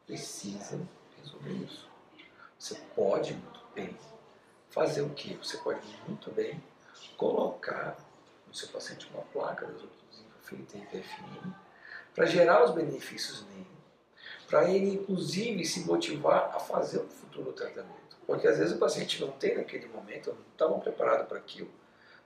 precisa 0.06 0.80
resolver 1.18 1.54
isso. 1.54 1.90
Você 2.58 2.76
pode 2.96 3.34
muito 3.34 3.62
bem 3.76 3.98
fazer 4.70 5.02
o 5.02 5.10
que? 5.10 5.36
Você 5.36 5.58
pode 5.58 5.80
muito 6.08 6.32
bem 6.32 6.62
colocar 7.16 7.98
no 8.48 8.54
seu 8.54 8.70
paciente 8.70 9.10
uma 9.14 9.24
placa 9.24 9.66
das 9.66 9.82
outras 9.82 9.98
feita 10.48 10.78
em 10.78 10.82
PFM 10.86 11.54
para 12.16 12.26
gerar 12.26 12.64
os 12.64 12.72
benefícios 12.72 13.46
nele, 13.50 13.68
para 14.48 14.70
ele 14.70 14.92
inclusive 14.92 15.66
se 15.66 15.82
motivar 15.82 16.56
a 16.56 16.60
fazer 16.60 17.00
um 17.00 17.10
futuro 17.10 17.52
tratamento. 17.52 18.18
Porque 18.26 18.48
às 18.48 18.58
vezes 18.58 18.76
o 18.76 18.80
paciente 18.80 19.22
não 19.22 19.32
tem 19.32 19.58
naquele 19.58 19.88
momento, 19.88 20.32
não 20.32 20.52
estava 20.52 20.80
preparado 20.80 21.28
para 21.28 21.38
aquilo. 21.38 21.70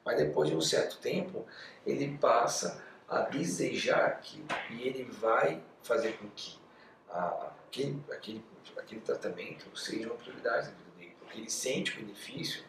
Mas 0.05 0.17
depois 0.17 0.49
de 0.49 0.55
um 0.55 0.61
certo 0.61 0.97
tempo, 0.97 1.45
ele 1.85 2.17
passa 2.17 2.81
a 3.07 3.21
desejar 3.21 4.05
aquilo 4.05 4.47
e 4.71 4.87
ele 4.87 5.03
vai 5.03 5.61
fazer 5.83 6.17
com 6.17 6.29
que 6.31 6.59
a, 7.09 7.51
aquele, 7.67 8.01
aquele, 8.11 8.45
aquele 8.77 9.01
tratamento 9.01 9.77
seja 9.77 10.07
uma 10.07 10.15
prioridade 10.15 10.67
na 10.67 10.73
vida 10.73 10.91
dele, 10.97 11.15
porque 11.19 11.39
ele 11.39 11.49
sente 11.49 11.93
o 11.93 12.01
benefício 12.01 12.63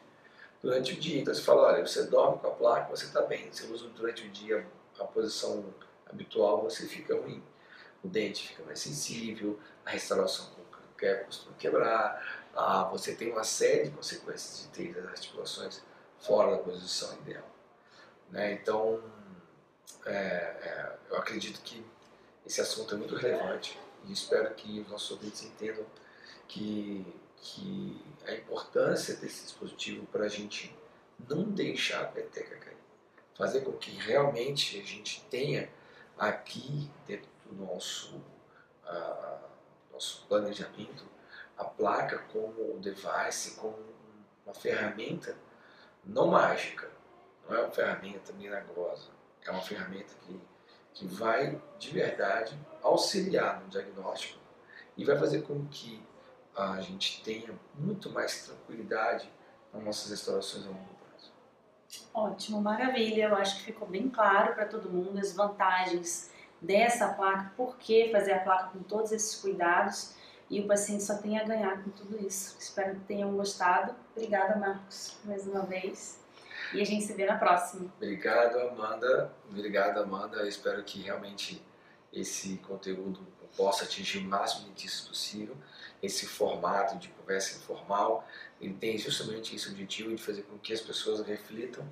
durante 0.62 0.92
o 0.92 0.96
dia. 0.96 1.20
Então 1.20 1.34
você 1.34 1.42
fala, 1.42 1.62
olha, 1.62 1.86
você 1.86 2.04
dorme 2.04 2.38
com 2.38 2.48
a 2.48 2.50
placa, 2.50 2.90
você 2.90 3.06
está 3.06 3.22
bem. 3.22 3.50
Você 3.52 3.66
usa 3.66 3.88
durante 3.88 4.26
o 4.26 4.30
dia 4.30 4.66
a 4.98 5.04
posição 5.04 5.64
habitual, 6.06 6.62
você 6.62 6.86
fica 6.86 7.14
ruim. 7.14 7.42
O 8.02 8.08
dente 8.08 8.48
fica 8.48 8.64
mais 8.64 8.80
sensível, 8.80 9.58
a 9.84 9.90
restauração 9.90 10.62
quer 11.02 11.26
costuma 11.26 11.56
quebrar, 11.56 12.22
ah, 12.54 12.84
você 12.84 13.14
tem 13.14 13.32
uma 13.32 13.42
série 13.42 13.88
de 13.88 13.90
consequências 13.90 14.62
de 14.62 14.68
ter 14.68 14.98
as 15.00 15.06
articulações 15.06 15.82
fora 16.20 16.52
da 16.52 16.58
posição 16.58 17.12
ideal. 17.18 17.48
Né? 18.30 18.52
Então, 18.52 19.02
é, 20.06 20.12
é, 20.14 20.96
eu 21.10 21.16
acredito 21.16 21.60
que 21.62 21.84
esse 22.46 22.60
assunto 22.60 22.94
é 22.94 22.98
muito 22.98 23.14
relevante 23.14 23.78
e 24.04 24.12
espero 24.12 24.52
que 24.54 24.80
os 24.80 24.88
nossos 24.88 25.10
ouvintes 25.12 25.44
entendam 25.44 25.84
que, 26.48 27.06
que 27.36 28.04
a 28.26 28.32
importância 28.32 29.16
desse 29.16 29.44
dispositivo 29.44 30.06
para 30.06 30.24
a 30.24 30.28
gente 30.28 30.74
não 31.28 31.44
deixar 31.44 32.02
a 32.02 32.06
peteca 32.06 32.56
cair. 32.56 32.76
Fazer 33.34 33.62
com 33.62 33.72
que 33.72 33.90
realmente 33.92 34.78
a 34.78 34.84
gente 34.84 35.24
tenha 35.30 35.70
aqui 36.18 36.90
dentro 37.06 37.28
do 37.46 37.64
nosso, 37.64 38.16
uh, 38.84 39.48
nosso 39.92 40.26
planejamento 40.26 41.04
a 41.56 41.64
placa 41.64 42.18
como 42.32 42.76
um 42.76 42.80
device, 42.80 43.52
como 43.56 43.78
uma 44.44 44.54
ferramenta 44.54 45.36
não 46.04 46.28
mágica, 46.28 46.90
não 47.48 47.56
é 47.56 47.60
uma 47.60 47.70
ferramenta 47.70 48.32
milagrosa, 48.32 49.08
é 49.44 49.50
uma 49.50 49.62
ferramenta 49.62 50.12
que, 50.22 50.40
que 50.94 51.06
vai 51.06 51.60
de 51.78 51.90
verdade 51.90 52.58
auxiliar 52.82 53.60
no 53.60 53.68
diagnóstico 53.68 54.38
e 54.96 55.04
vai 55.04 55.16
fazer 55.18 55.42
com 55.42 55.66
que 55.66 56.02
a 56.56 56.80
gente 56.80 57.22
tenha 57.22 57.54
muito 57.74 58.10
mais 58.10 58.46
tranquilidade 58.46 59.30
nas 59.72 59.82
nossas 59.82 60.10
restaurações 60.10 60.66
a 60.66 60.68
longo 60.68 60.80
prazo. 60.80 61.32
Ótimo, 62.12 62.60
maravilha. 62.60 63.24
Eu 63.24 63.36
acho 63.36 63.58
que 63.58 63.64
ficou 63.64 63.88
bem 63.88 64.08
claro 64.08 64.54
para 64.54 64.66
todo 64.66 64.90
mundo 64.90 65.18
as 65.18 65.32
vantagens 65.32 66.30
dessa 66.60 67.08
placa, 67.08 67.52
por 67.56 67.76
que 67.76 68.12
fazer 68.12 68.34
a 68.34 68.40
placa 68.40 68.70
com 68.70 68.82
todos 68.84 69.10
esses 69.10 69.40
cuidados 69.40 70.14
e 70.48 70.60
o 70.60 70.66
paciente 70.68 71.02
só 71.02 71.16
tem 71.16 71.38
a 71.38 71.44
ganhar 71.44 71.82
com 71.82 71.90
tudo 71.90 72.24
isso. 72.24 72.56
Espero 72.58 72.94
que 72.94 73.04
tenham 73.06 73.34
gostado. 73.34 73.94
Obrigada, 74.14 74.56
Marcos, 74.56 75.16
mais 75.24 75.46
uma 75.46 75.62
vez. 75.62 76.21
E 76.74 76.80
a 76.80 76.84
gente 76.84 77.04
se 77.04 77.12
vê 77.14 77.26
na 77.26 77.36
próxima. 77.36 77.92
Obrigado, 77.96 78.58
Amanda. 78.58 79.32
Obrigado, 79.48 79.98
Amanda. 79.98 80.38
Eu 80.38 80.48
espero 80.48 80.82
que 80.82 81.00
realmente 81.00 81.62
esse 82.12 82.56
conteúdo 82.58 83.26
possa 83.56 83.84
atingir 83.84 84.18
o 84.18 84.24
máximo 84.24 84.62
de 84.64 84.68
dentistas 84.70 85.08
possível. 85.08 85.56
Esse 86.02 86.26
formato 86.26 86.98
de 86.98 87.08
conversa 87.08 87.58
informal, 87.58 88.26
ele 88.60 88.74
tem 88.74 88.98
justamente 88.98 89.54
esse 89.54 89.68
objetivo 89.68 90.14
de 90.14 90.22
fazer 90.22 90.42
com 90.42 90.58
que 90.58 90.72
as 90.72 90.80
pessoas 90.80 91.24
reflitam 91.26 91.86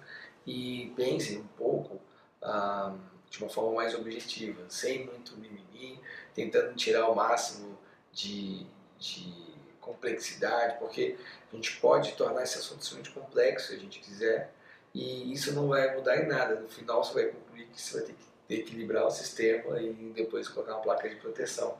e 0.46 0.92
pensem 0.96 1.38
um 1.38 1.46
pouco 1.46 2.00
ah, 2.42 2.94
de 3.28 3.38
uma 3.38 3.48
forma 3.48 3.76
mais 3.76 3.94
objetiva, 3.94 4.64
sem 4.68 5.06
muito 5.06 5.36
mimimi, 5.36 6.00
tentando 6.34 6.74
tirar 6.74 7.08
o 7.08 7.14
máximo 7.14 7.78
de, 8.12 8.66
de 8.98 9.32
complexidade, 9.80 10.78
porque 10.78 11.16
a 11.52 11.56
gente 11.56 11.76
pode 11.80 12.12
tornar 12.12 12.42
esse 12.42 12.58
assunto 12.58 12.80
extremamente 12.80 13.12
complexo 13.12 13.68
se 13.68 13.74
a 13.74 13.78
gente 13.78 14.00
quiser, 14.00 14.52
e 14.94 15.32
isso 15.32 15.52
não 15.52 15.68
vai 15.68 15.94
mudar 15.94 16.16
em 16.16 16.26
nada. 16.26 16.56
No 16.56 16.68
final, 16.68 17.02
você 17.02 17.14
vai 17.14 17.26
concluir 17.26 17.66
que 17.66 17.80
você 17.80 17.98
vai 17.98 18.06
ter 18.06 18.14
que 18.14 18.54
equilibrar 18.54 19.06
o 19.06 19.10
sistema 19.10 19.80
e 19.80 19.92
depois 20.14 20.48
colocar 20.48 20.74
uma 20.74 20.82
placa 20.82 21.08
de 21.08 21.16
proteção. 21.16 21.78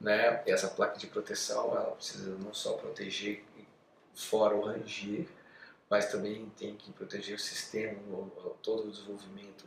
Né? 0.00 0.42
E 0.46 0.50
essa 0.50 0.68
placa 0.68 0.98
de 0.98 1.06
proteção 1.06 1.72
ela 1.72 1.92
precisa 1.92 2.30
não 2.36 2.52
só 2.52 2.72
proteger 2.74 3.44
fora 4.14 4.54
o 4.54 4.62
ranger, 4.62 5.26
mas 5.88 6.10
também 6.10 6.50
tem 6.56 6.74
que 6.76 6.92
proteger 6.92 7.36
o 7.36 7.38
sistema, 7.38 7.98
todo 8.62 8.88
o 8.88 8.90
desenvolvimento 8.90 9.66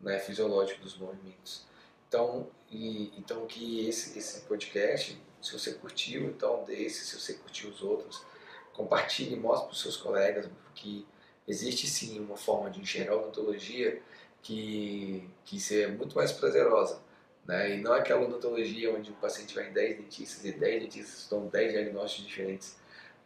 né, 0.00 0.18
fisiológico 0.18 0.80
dos 0.80 0.96
movimentos. 0.96 1.64
Então, 2.08 2.48
e, 2.70 3.12
então 3.18 3.46
que 3.46 3.86
esse, 3.88 4.18
esse 4.18 4.40
podcast, 4.42 5.20
se 5.42 5.52
você 5.52 5.74
curtiu, 5.74 6.24
então 6.24 6.64
desse, 6.64 7.04
se 7.06 7.18
você 7.18 7.34
curtiu 7.34 7.70
os 7.70 7.82
outros, 7.82 8.24
compartilhe, 8.72 9.36
mostre 9.36 9.66
para 9.66 9.72
os 9.72 9.80
seus 9.80 9.96
colegas 9.96 10.48
que 10.74 11.06
existe 11.46 11.86
sim 11.86 12.18
uma 12.20 12.36
forma 12.36 12.70
de 12.70 12.80
enxergar 12.80 13.12
a 13.12 13.16
odontologia 13.16 14.02
que, 14.42 15.28
que 15.44 15.58
é 15.82 15.88
muito 15.88 16.14
mais 16.16 16.32
prazerosa. 16.32 17.00
Né? 17.46 17.76
E 17.76 17.80
não 17.80 17.94
é 17.94 18.00
aquela 18.00 18.22
odontologia 18.22 18.92
onde 18.92 19.10
o 19.10 19.14
paciente 19.14 19.54
vai 19.54 19.68
em 19.68 19.72
10 19.72 19.98
dentistas 19.98 20.44
e 20.44 20.52
10 20.52 20.82
dentistas 20.82 21.28
dão 21.28 21.46
10 21.46 21.72
diagnósticos 21.72 22.26
diferentes. 22.26 22.76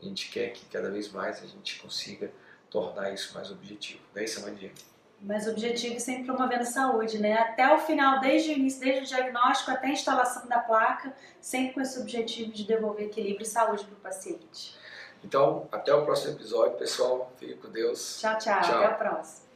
A 0.00 0.04
gente 0.04 0.30
quer 0.30 0.50
que 0.52 0.64
cada 0.66 0.90
vez 0.90 1.10
mais 1.10 1.42
a 1.42 1.46
gente 1.46 1.80
consiga 1.80 2.30
tornar 2.70 3.12
isso 3.12 3.34
mais 3.34 3.50
objetivo. 3.50 4.00
Não 4.14 4.22
é 4.22 4.24
isso, 4.24 4.40
Amandinha? 4.40 4.72
Mais 5.20 5.46
objetivo 5.46 5.96
e 5.96 6.00
sempre 6.00 6.24
promovendo 6.24 6.64
saúde, 6.64 7.18
né? 7.18 7.34
Até 7.34 7.74
o 7.74 7.78
final, 7.78 8.20
desde 8.20 8.50
o 8.50 8.52
início, 8.52 8.80
desde 8.80 9.04
o 9.04 9.06
diagnóstico 9.06 9.70
até 9.70 9.88
a 9.88 9.90
instalação 9.90 10.46
da 10.46 10.60
placa, 10.60 11.14
sempre 11.40 11.74
com 11.74 11.80
esse 11.82 12.00
objetivo 12.00 12.50
de 12.52 12.64
devolver 12.64 13.06
equilíbrio 13.06 13.42
e 13.42 13.46
saúde 13.46 13.84
para 13.84 13.94
o 13.94 14.00
paciente. 14.00 14.74
Então, 15.24 15.68
até 15.70 15.94
o 15.94 16.04
próximo 16.04 16.34
episódio, 16.34 16.78
pessoal. 16.78 17.30
Fique 17.38 17.54
com 17.54 17.70
Deus. 17.70 18.18
Tchau, 18.20 18.38
tchau. 18.38 18.60
tchau. 18.62 18.76
Até 18.76 18.86
a 18.86 18.94
próxima. 18.94 19.49